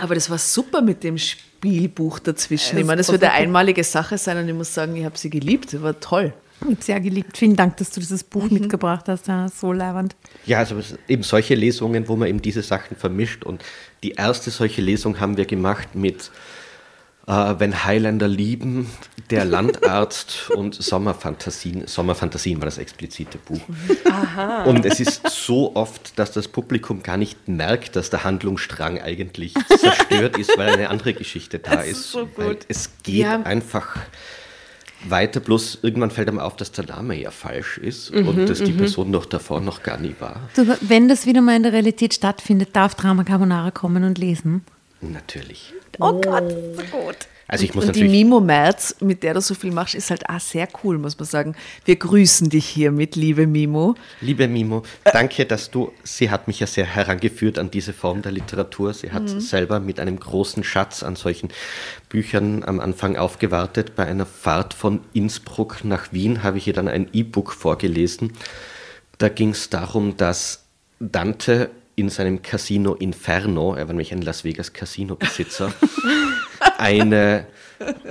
[0.00, 2.76] Aber das war super mit dem Spielbuch dazwischen.
[2.76, 5.16] Ja, ich meine, das wird eine einmalige Sache sein und ich muss sagen, ich habe
[5.16, 5.72] sie geliebt.
[5.72, 6.34] Das war toll.
[6.80, 7.36] Sehr geliebt.
[7.36, 8.54] Vielen Dank, dass du dieses Buch Mhm.
[8.60, 9.28] mitgebracht hast.
[9.28, 10.16] Ja, so leiwand.
[10.46, 10.76] Ja, also
[11.08, 13.44] eben solche Lesungen, wo man eben diese Sachen vermischt.
[13.44, 13.62] Und
[14.02, 16.30] die erste solche Lesung haben wir gemacht mit
[17.28, 18.90] äh, Wenn Highlander lieben,
[19.30, 21.86] der Landarzt und Sommerfantasien.
[21.86, 23.60] Sommerfantasien war das explizite Buch.
[24.66, 29.54] Und es ist so oft, dass das Publikum gar nicht merkt, dass der Handlungsstrang eigentlich
[29.78, 31.98] zerstört ist, weil eine andere Geschichte da Es ist.
[31.98, 32.58] ist so gut.
[32.68, 33.40] es geht Ja.
[33.42, 33.96] einfach
[35.08, 38.58] weiter, bloß irgendwann fällt einem auf, dass der Name ja falsch ist Mhm, und dass
[38.62, 40.48] die Person noch davor noch gar nie war.
[40.54, 44.64] Du, wenn das wieder mal in der Realität stattfindet, darf Drama Carbonara kommen und lesen.
[45.00, 45.72] Natürlich.
[45.98, 47.16] Oh Gott, so gut.
[47.48, 48.24] Also ich muss Und die natürlich.
[48.24, 51.26] Mimo Merz, mit der du so viel machst, ist halt auch sehr cool, muss man
[51.26, 51.56] sagen.
[51.84, 53.94] Wir grüßen dich hiermit, liebe Mimo.
[54.20, 58.32] Liebe Mimo, danke, dass du, sie hat mich ja sehr herangeführt an diese Form der
[58.32, 58.94] Literatur.
[58.94, 61.50] Sie hat selber mit einem großen Schatz an solchen
[62.08, 63.94] Büchern am Anfang aufgewartet.
[63.96, 68.32] Bei einer Fahrt von Innsbruck nach Wien habe ich ihr dann ein E-Book vorgelesen.
[69.18, 70.64] Da ging es darum, dass
[70.98, 75.72] Dante in seinem Casino Inferno, er war nämlich ein Las Vegas Casino-Besitzer,
[76.78, 77.46] eine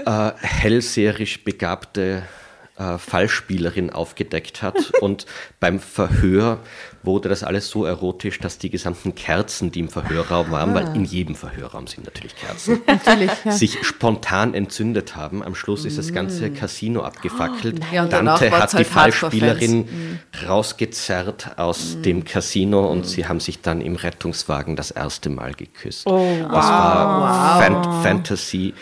[0.06, 2.24] äh, hellseherisch begabte
[2.82, 4.92] äh, Fallspielerin aufgedeckt hat.
[5.02, 5.26] Und
[5.60, 6.60] beim Verhör
[7.04, 11.06] wurde das alles so erotisch, dass die gesamten Kerzen, die im Verhörraum waren, weil in
[11.06, 13.52] jedem Verhörraum sind natürlich Kerzen, Natürlich, ja.
[13.52, 15.44] sich spontan entzündet haben.
[15.44, 17.80] Am Schluss ist das ganze Casino abgefackelt.
[17.92, 23.62] Ja, danach Dante hat die halt Fallspielerin rausgezerrt aus dem Casino und sie haben sich
[23.62, 26.06] dann im Rettungswagen das erste Mal geküsst.
[26.06, 28.74] das war Fan Fantasy.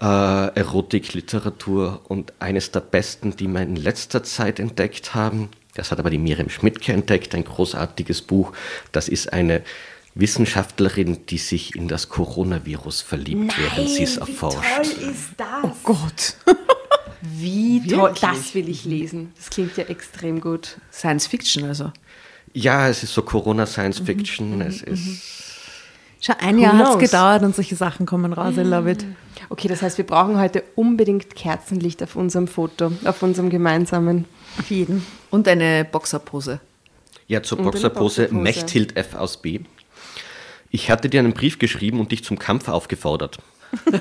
[0.00, 5.50] Äh, Erotik-Literatur und eines der besten, die wir in letzter Zeit entdeckt haben.
[5.74, 8.52] Das hat aber die Miriam Schmidtke entdeckt, ein großartiges Buch.
[8.92, 9.62] Das ist eine
[10.14, 14.86] Wissenschaftlerin, die sich in das Coronavirus verliebt, während sie es erforscht.
[15.00, 15.64] ist das?
[15.64, 16.36] Oh Gott.
[17.20, 18.14] Wie toll.
[18.20, 19.32] Das will ich lesen.
[19.36, 20.76] Das klingt ja extrem gut.
[20.92, 21.92] Science Fiction also.
[22.52, 24.60] Ja, es ist so Corona-Science-Fiction.
[24.60, 25.43] es ist
[26.24, 28.56] Schon ein Who Jahr hat es gedauert und solche Sachen kommen raus.
[28.56, 29.04] I love it.
[29.50, 34.24] Okay, das heißt, wir brauchen heute unbedingt Kerzenlicht auf unserem Foto, auf unserem gemeinsamen.
[34.58, 35.04] Auf jeden.
[35.30, 36.60] Und eine Boxerpose.
[37.28, 38.34] Ja, zur Boxerpose Boxerpose.
[38.34, 39.16] Mechthild F.
[39.16, 39.60] aus B.
[40.70, 43.36] Ich hatte dir einen Brief geschrieben und dich zum Kampf aufgefordert.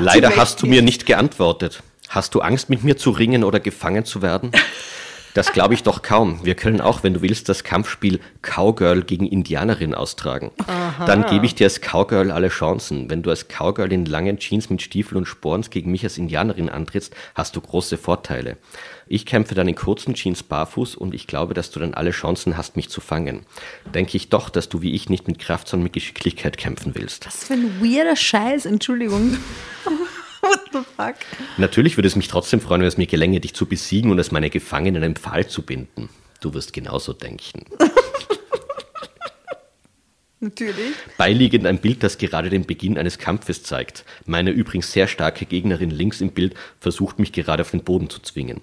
[0.00, 1.82] Leider hast du mir nicht geantwortet.
[2.08, 4.50] Hast du Angst, mit mir zu ringen oder gefangen zu werden?
[5.34, 6.44] Das glaube ich doch kaum.
[6.44, 10.50] Wir können auch, wenn du willst, das Kampfspiel Cowgirl gegen Indianerin austragen.
[11.06, 13.08] Dann gebe ich dir als Cowgirl alle Chancen.
[13.08, 16.68] Wenn du als Cowgirl in langen Jeans mit Stiefel und Sporns gegen mich als Indianerin
[16.68, 18.58] antrittst, hast du große Vorteile.
[19.06, 22.56] Ich kämpfe dann in kurzen Jeans barfuß und ich glaube, dass du dann alle Chancen
[22.56, 23.44] hast, mich zu fangen.
[23.94, 27.26] Denke ich doch, dass du wie ich nicht mit Kraft, sondern mit Geschicklichkeit kämpfen willst.
[27.26, 29.38] Was für ein weirder Scheiß, Entschuldigung.
[30.72, 31.16] The fuck?
[31.58, 34.32] Natürlich würde es mich trotzdem freuen, wenn es mir gelänge, dich zu besiegen und als
[34.32, 36.08] meine Gefangenen in einen Pfahl zu binden.
[36.40, 37.64] Du wirst genauso denken.
[40.40, 40.94] Natürlich.
[41.18, 44.04] Beiliegend ein Bild, das gerade den Beginn eines Kampfes zeigt.
[44.26, 48.20] Meine übrigens sehr starke Gegnerin links im Bild versucht mich gerade auf den Boden zu
[48.20, 48.60] zwingen.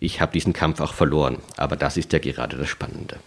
[0.00, 3.20] Ich habe diesen Kampf auch verloren, aber das ist ja gerade das Spannende.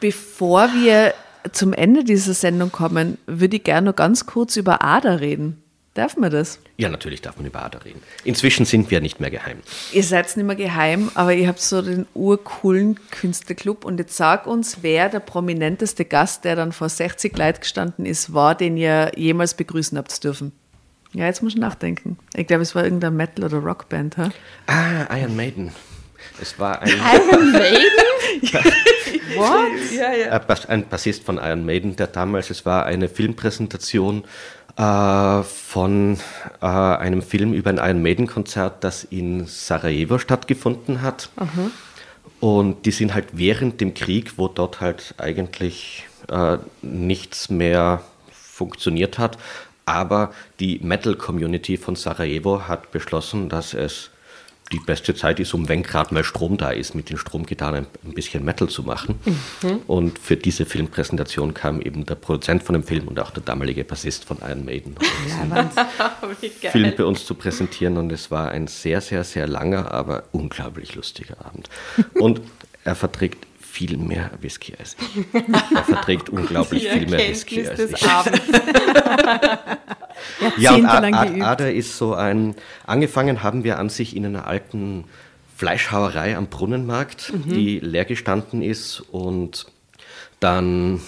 [0.00, 1.14] Bevor wir
[1.52, 5.62] zum Ende dieser Sendung kommen, würde ich gerne noch ganz kurz über Ada reden.
[5.96, 6.58] Darf man das?
[6.76, 8.02] Ja, natürlich darf man über Ada reden.
[8.22, 9.60] Inzwischen sind wir nicht mehr geheim.
[9.92, 14.46] Ihr seid nicht mehr geheim, aber ihr habt so den urcoolen Künstlerclub und jetzt sag
[14.46, 19.10] uns, wer der prominenteste Gast, der dann vor 60 Leuten gestanden ist, war, den ihr
[19.16, 20.52] jemals begrüßen habt dürfen.
[21.14, 22.18] Ja, jetzt muss ich nachdenken.
[22.34, 24.18] Ich glaube, es war irgendeine Metal- oder Rockband.
[24.18, 24.30] Ha?
[24.66, 25.72] Ah, Iron Maiden.
[26.42, 26.90] Es war ein,
[27.54, 27.78] äh,
[30.46, 34.24] Bas- ein Bassist von Iron Maiden, der damals, es war eine Filmpräsentation
[34.76, 36.18] äh, von
[36.60, 41.30] äh, einem Film über ein Iron Maiden-Konzert, das in Sarajevo stattgefunden hat.
[42.40, 49.18] Und die sind halt während dem Krieg, wo dort halt eigentlich äh, nichts mehr funktioniert
[49.18, 49.38] hat,
[49.86, 54.10] aber die Metal-Community von Sarajevo hat beschlossen, dass es
[54.72, 58.14] die beste Zeit ist, um wenn gerade mal Strom da ist, mit den Stromgitarren ein
[58.14, 59.18] bisschen Metal zu machen.
[59.62, 59.78] Mhm.
[59.86, 63.84] Und für diese Filmpräsentation kam eben der Produzent von dem Film und auch der damalige
[63.84, 65.50] Bassist von Iron Maiden, um
[66.62, 67.96] ja, Film bei uns zu präsentieren.
[67.96, 71.68] Und es war ein sehr, sehr, sehr langer, aber unglaublich lustiger Abend.
[72.14, 72.40] Und
[72.84, 73.45] er verträgt
[73.76, 75.06] viel mehr Whisky als ich.
[75.52, 78.00] Er verträgt unglaublich viel mehr Whisky als ich.
[80.56, 82.54] ja, und Ader ist so ein,
[82.86, 85.04] angefangen haben wir an sich in einer alten
[85.56, 87.52] Fleischhauerei am Brunnenmarkt, mhm.
[87.52, 89.66] die leer gestanden ist und
[90.40, 91.02] dann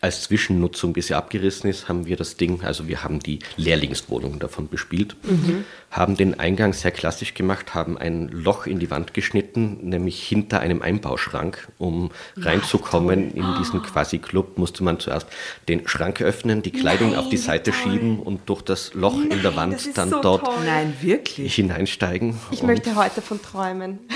[0.00, 4.40] als Zwischennutzung, bis sie abgerissen ist, haben wir das Ding, also wir haben die Lehrlingswohnung
[4.40, 5.64] davon bespielt, mhm.
[5.90, 10.60] Haben den Eingang sehr klassisch gemacht, haben ein Loch in die Wand geschnitten, nämlich hinter
[10.60, 11.68] einem Einbauschrank.
[11.78, 15.26] Um reinzukommen in diesen Quasi-Club musste man zuerst
[15.68, 17.80] den Schrank öffnen, die Kleidung Nein, auf die Seite toll.
[17.92, 22.38] schieben und durch das Loch Nein, in der Wand dann so dort Nein, hineinsteigen.
[22.50, 23.98] Ich möchte heute davon träumen.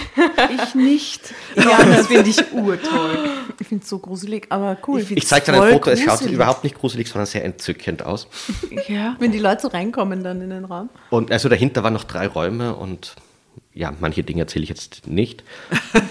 [0.53, 1.33] Ich nicht.
[1.57, 3.19] Ja, das finde ich urtoll.
[3.59, 5.01] Ich finde es so gruselig, aber cool.
[5.01, 6.07] Ich, ich zeige dir ein Foto, gruselig.
[6.07, 8.29] es schaut überhaupt nicht gruselig, sondern sehr entzückend aus.
[8.89, 10.91] Ja, wenn die Leute so reinkommen dann in den Raum.
[11.11, 13.15] Und also dahinter waren noch drei Räume und
[13.73, 15.45] ja, manche Dinge erzähle ich jetzt nicht.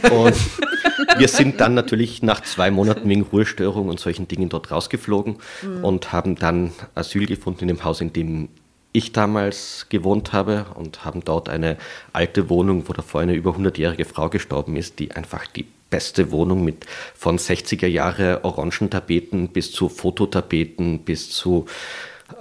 [0.10, 0.36] Und
[1.18, 5.84] wir sind dann natürlich nach zwei Monaten wegen Ruhestörung und solchen Dingen dort rausgeflogen mhm.
[5.84, 8.48] und haben dann Asyl gefunden in dem Haus, in dem
[8.94, 11.78] ich damals gewohnt habe und haben dort eine
[12.14, 16.64] alte Wohnung, wo davor eine über 100-jährige Frau gestorben ist, die einfach die beste Wohnung
[16.64, 21.68] mit von 60er Jahre Orangentapeten bis zu Fototapeten bis zu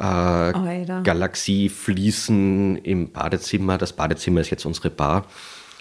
[0.01, 3.79] äh, oh, Galaxiefliesen im Badezimmer.
[3.79, 5.27] Das Badezimmer ist jetzt unsere Bar.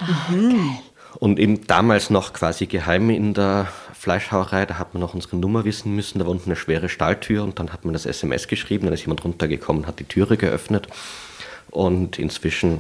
[0.02, 0.78] Oh, mhm.
[1.18, 5.66] Und eben damals noch quasi geheim in der Fleischhauerei, da hat man noch unsere Nummer
[5.66, 8.86] wissen müssen, da war unten eine schwere Stahltür und dann hat man das SMS geschrieben,
[8.86, 10.88] dann ist jemand runtergekommen, hat die Türe geöffnet
[11.72, 12.80] und inzwischen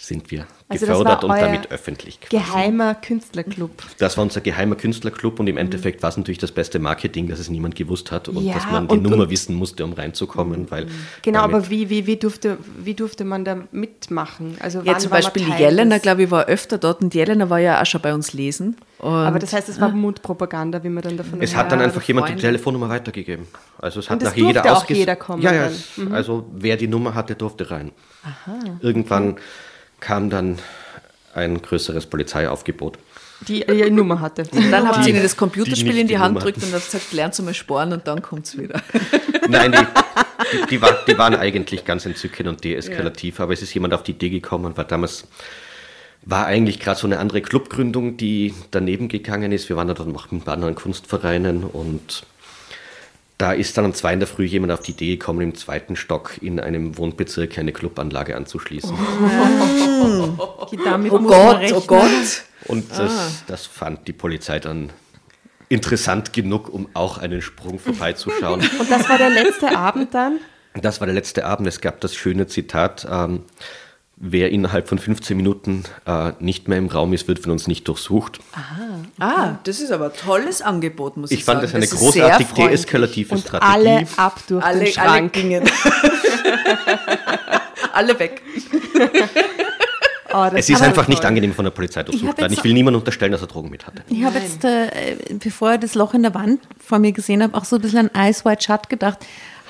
[0.00, 2.20] sind wir also gefördert und damit öffentlich.
[2.20, 2.42] Quasi.
[2.42, 3.70] Geheimer Künstlerclub.
[3.98, 5.60] Das war unser geheimer Künstlerclub und im mhm.
[5.60, 8.70] Endeffekt war es natürlich das beste Marketing, dass es niemand gewusst hat und ja, dass
[8.70, 10.70] man die und, Nummer und, wissen musste, um reinzukommen.
[10.70, 10.86] Weil
[11.22, 14.56] genau, aber wie, wie, wie, durfte, wie durfte man da mitmachen?
[14.60, 17.58] Also ja, zum Beispiel die Jelena, glaube ich, war öfter dort und die Jelena war
[17.58, 18.76] ja auch schon bei uns lesen.
[19.00, 22.28] aber das heißt, es war Mundpropaganda, wie man dann davon Es hat dann einfach jemand
[22.28, 23.46] die Telefonnummer weitergegeben.
[23.78, 25.42] Also es hat nachher jeder auch jeder kommen.
[25.42, 26.12] Ja, ja, mhm.
[26.12, 27.92] also wer die Nummer hatte, durfte rein.
[28.22, 28.78] Aha.
[28.80, 29.40] Irgendwann okay
[30.00, 30.58] kam dann
[31.34, 32.98] ein größeres Polizeiaufgebot.
[33.48, 34.44] Die ihre Nummer hatte.
[34.52, 37.12] Und dann habt ihr ihnen das Computerspiel die in die, Hand gedrückt und habt gesagt,
[37.12, 38.82] lernt zu mal sparen und dann kommt es wieder.
[39.48, 43.44] Nein, die, die, die, war, die, waren eigentlich ganz entzückend und deeskalativ, ja.
[43.44, 45.26] aber es ist jemand auf die Idee gekommen, weil damals
[46.22, 49.70] war eigentlich gerade so eine andere Clubgründung, die daneben gegangen ist.
[49.70, 52.24] Wir waren da dann noch mit anderen Kunstvereinen und
[53.40, 55.96] da ist dann um zwei in der Früh jemand auf die Idee gekommen, im zweiten
[55.96, 58.94] Stock in einem Wohnbezirk eine Clubanlage anzuschließen.
[60.02, 60.66] Oh,
[61.10, 62.44] oh Gott, oh Gott.
[62.66, 63.30] Und das, ah.
[63.46, 64.90] das fand die Polizei dann
[65.70, 68.60] interessant genug, um auch einen Sprung vorbeizuschauen.
[68.78, 70.40] Und das war der letzte Abend dann?
[70.74, 71.66] Das war der letzte Abend.
[71.66, 73.44] Es gab das schöne Zitat, ähm,
[74.22, 77.88] Wer innerhalb von 15 Minuten äh, nicht mehr im Raum ist, wird von uns nicht
[77.88, 78.38] durchsucht.
[78.52, 78.98] Aha.
[79.18, 81.64] Ah, das ist aber ein tolles Angebot, muss ich, ich sagen.
[81.64, 83.72] Ich fand das eine großartig deeskalative Und Strategie.
[83.72, 85.34] alle ab durch alle, den Schrank.
[85.38, 85.62] Alle,
[87.94, 88.42] alle weg.
[90.32, 92.52] Oh, es ist einfach nicht angenehm von der Polizei durchsucht werden.
[92.52, 94.02] Ich will niemandem unterstellen, dass er Drogen mit hatte.
[94.08, 97.56] Ich habe jetzt, äh, bevor ich das Loch in der Wand vor mir gesehen habe,
[97.56, 99.18] auch so ein bisschen an Ice White Shut gedacht.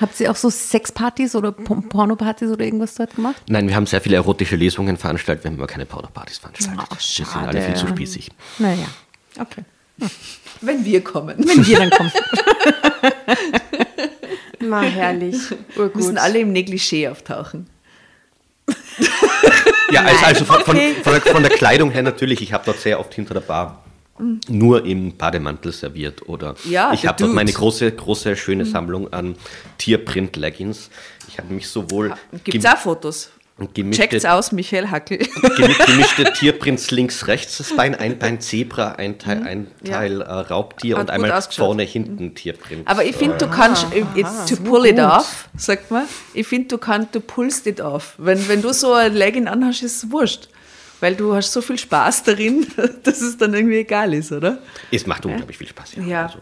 [0.01, 3.43] Habt ihr auch so Sexpartys oder Pornopartys oder irgendwas dort gemacht?
[3.47, 6.87] Nein, wir haben sehr viele erotische Lesungen veranstaltet, wir haben aber keine Pornopartys veranstaltet.
[6.89, 7.27] Oh, schade.
[7.27, 8.31] Wir sind alle viel zu spießig.
[8.57, 8.87] Naja,
[9.39, 9.63] okay.
[10.61, 11.37] Wenn wir kommen.
[11.37, 12.11] Wenn wir dann kommen.
[14.69, 15.37] Mal herrlich.
[15.75, 17.67] Wir müssen alle im Negligé auftauchen.
[19.91, 22.41] ja, also, also von, von, von, der, von, der, Kleidung her natürlich.
[22.41, 23.83] Ich habe dort sehr oft hinter der Bar
[24.47, 26.27] nur im Bademantel serviert.
[26.27, 28.69] Oder ja, ich habe dort meine große, große, schöne mhm.
[28.69, 29.35] Sammlung an
[29.77, 30.89] Tierprint-Leggings.
[31.27, 32.13] Ich habe mich sowohl.
[32.43, 33.31] Gibt es auch Fotos?
[33.91, 35.19] Checkt's aus, Michael Hackel.
[35.85, 39.45] Gemischte Tierprints links, rechts das Bein, ein Bein Zebra, ein Teil, mhm.
[39.45, 40.25] ein Teil ja.
[40.25, 42.35] äh, Raubtier Hat und einmal vorne, hinten mhm.
[42.35, 42.87] Tierprint.
[42.87, 46.69] Aber ich finde, du kannst, ah, aha, to pull it off, sagt man, ich finde,
[46.69, 48.15] du kannst, du pullst it off.
[48.17, 50.49] Wenn, wenn du so ein Legging anhast, ist es wurscht
[51.01, 52.65] weil du hast so viel Spaß darin,
[53.03, 54.59] dass es dann irgendwie egal ist, oder?
[54.91, 56.03] Es macht unglaublich viel Spaß, ja.
[56.03, 56.25] ja.
[56.27, 56.39] Also.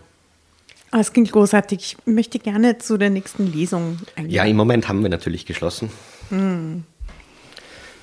[0.91, 1.97] Ah, es klingt großartig.
[2.05, 4.33] Ich möchte gerne zu der nächsten Lesung eingehen.
[4.33, 5.91] Ja, im Moment haben wir natürlich geschlossen.
[6.29, 6.83] Hm.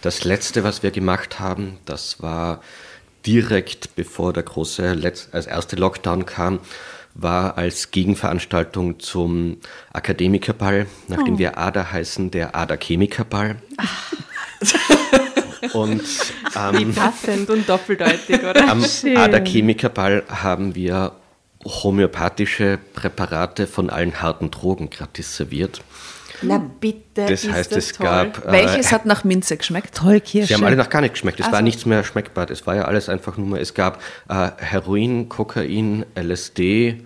[0.02, 2.60] Das letzte, was wir gemacht haben, das war
[3.26, 6.60] direkt bevor der große, Letz als erste Lockdown kam,
[7.14, 9.56] war als Gegenveranstaltung zum
[9.92, 11.38] Akademikerball, nachdem Oh.
[11.38, 13.56] wir ADA heißen, der ADA-Chemikerball.
[15.76, 16.02] Und
[16.72, 18.68] Wie passend und doppeldeutig, oder?
[18.70, 19.16] am Schön.
[19.16, 21.12] ADA-Chemikerball haben wir
[21.64, 25.82] homöopathische Präparate von allen harten Drogen gratis serviert.
[26.42, 28.06] Na bitte, Das ist heißt, das es toll.
[28.06, 28.46] gab.
[28.46, 29.94] äh, Welches hat nach Minze geschmeckt?
[29.96, 30.48] Toll, Kirsche.
[30.48, 31.40] Sie haben alle noch gar nicht geschmeckt.
[31.40, 32.50] Es war Also- nichts mehr schmeckbar.
[32.50, 37.04] Es war ja alles einfach nur, es gab äh, Heroin, Kokain, LSD.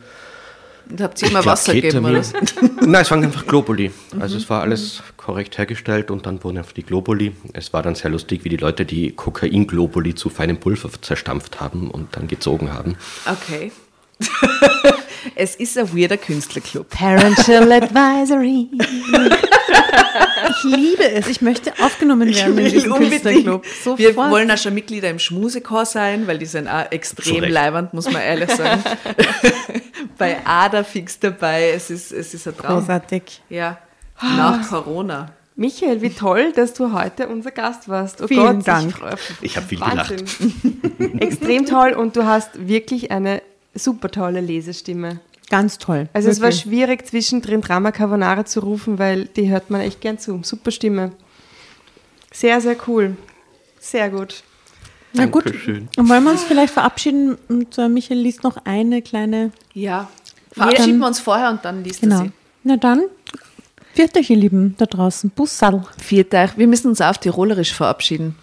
[1.01, 2.22] Habt ihr immer Wasser gegeben, oder?
[2.86, 3.91] Nein, es waren einfach Globuli.
[4.18, 4.41] Also Mhm.
[4.43, 7.32] es war alles korrekt hergestellt und dann wurden einfach die Globuli.
[7.53, 11.91] Es war dann sehr lustig, wie die Leute die Kokain-Globuli zu feinem Pulver zerstampft haben
[11.91, 12.97] und dann gezogen haben.
[13.26, 13.70] Okay.
[15.34, 16.88] es ist ein weirder Künstlerclub.
[16.91, 18.68] Parental Advisory.
[20.50, 21.26] Ich liebe es.
[21.28, 23.64] Ich möchte aufgenommen werden in diesem Künstlerclub.
[23.96, 24.30] Wir Sofort.
[24.30, 28.22] wollen auch schon Mitglieder im Schmusechor sein, weil die sind auch extrem leibernd, muss man
[28.22, 28.82] ehrlich sagen.
[30.18, 32.80] Bei Ada fix dabei, es ist, es ist ein Traum.
[32.80, 33.42] Großartig.
[33.48, 33.78] Ja,
[34.20, 35.32] nach Corona.
[35.56, 38.22] Michael, wie toll, dass du heute unser Gast warst.
[38.22, 38.94] Oh Vielen Gott, Dank.
[39.42, 40.24] Ich, Ich hab viel Wahnsinn.
[41.20, 43.42] Extrem toll und du hast wirklich eine
[43.74, 45.20] super tolle Lesestimme.
[45.51, 46.09] Ganz toll.
[46.14, 46.62] Also es war Wirklich.
[46.62, 50.40] schwierig, zwischendrin Drama Carbonara zu rufen, weil die hört man echt gern zu.
[50.42, 51.12] Super Stimme.
[52.32, 53.16] Sehr, sehr cool.
[53.80, 54.42] Sehr gut.
[55.12, 55.88] Na gut, Dankeschön.
[55.96, 59.51] und wollen wir uns vielleicht verabschieden und äh, Michael liest noch eine kleine.
[59.74, 60.09] Ja.
[60.53, 62.22] Verabschieden Dann- wir uns vorher und dann liest er Genau.
[62.22, 62.32] sie.
[62.62, 63.03] Na dann,
[63.92, 65.30] viert euch, ihr Lieben, da draußen.
[65.30, 65.82] Bussal.
[65.98, 66.57] Viert euch.
[66.57, 68.36] Wir müssen uns auf Tirolerisch verabschieden.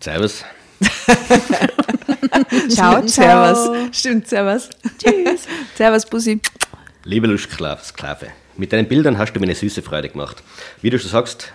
[0.00, 0.42] Servus.
[2.68, 3.54] Ciao, ciao.
[3.54, 3.96] Servus.
[3.98, 4.68] Stimmt, servus.
[4.98, 5.42] Tschüss.
[5.76, 6.40] servus, Bussi.
[7.04, 10.42] Liebe Lustskla- Sklave, mit deinen Bildern hast du mir eine süße Freude gemacht.
[10.82, 11.52] Wie du schon sagst,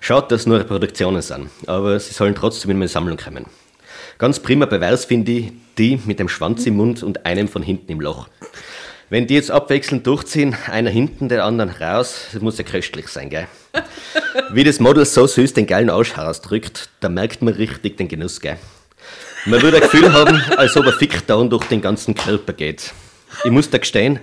[0.00, 3.46] schaut, dass nur Reproduktionen sind, aber sie sollen trotzdem in meine Sammlung kommen.
[4.18, 7.90] Ganz prima Beweis finde ich die mit dem Schwanz im Mund und einem von hinten
[7.90, 8.28] im Loch.
[9.10, 13.28] Wenn die jetzt abwechselnd durchziehen, einer hinten, der anderen raus, das muss ja köstlich sein,
[13.28, 13.46] gell?
[14.52, 18.40] Wie das Model so süß den geilen Arsch herausdrückt, da merkt man richtig den Genuss,
[18.40, 18.56] gell?
[19.46, 22.94] Man würde ein Gefühl haben, als ob ein Fickdown durch den ganzen Körper geht.
[23.44, 24.20] Ich muss da gestehen,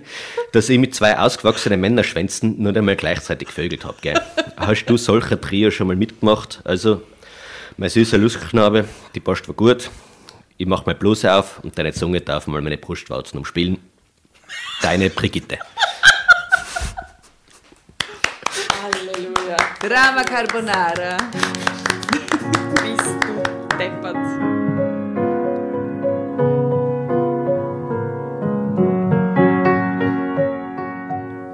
[0.51, 4.19] dass ich mit zwei ausgewachsenen Männerschwänzen nur einmal gleichzeitig gevögelt habe, gell?
[4.57, 6.61] Hast du solcher Trio schon mal mitgemacht?
[6.63, 7.03] Also,
[7.77, 9.91] mein süßer Lustknabe, die passt war gut.
[10.57, 13.77] Ich mach meine Bluse auf und deine Zunge darf mal meine Brustwarzen umspielen.
[14.81, 15.59] Deine Brigitte.
[19.81, 21.17] Drama Carbonara.
[22.81, 24.30] Bist du deppert.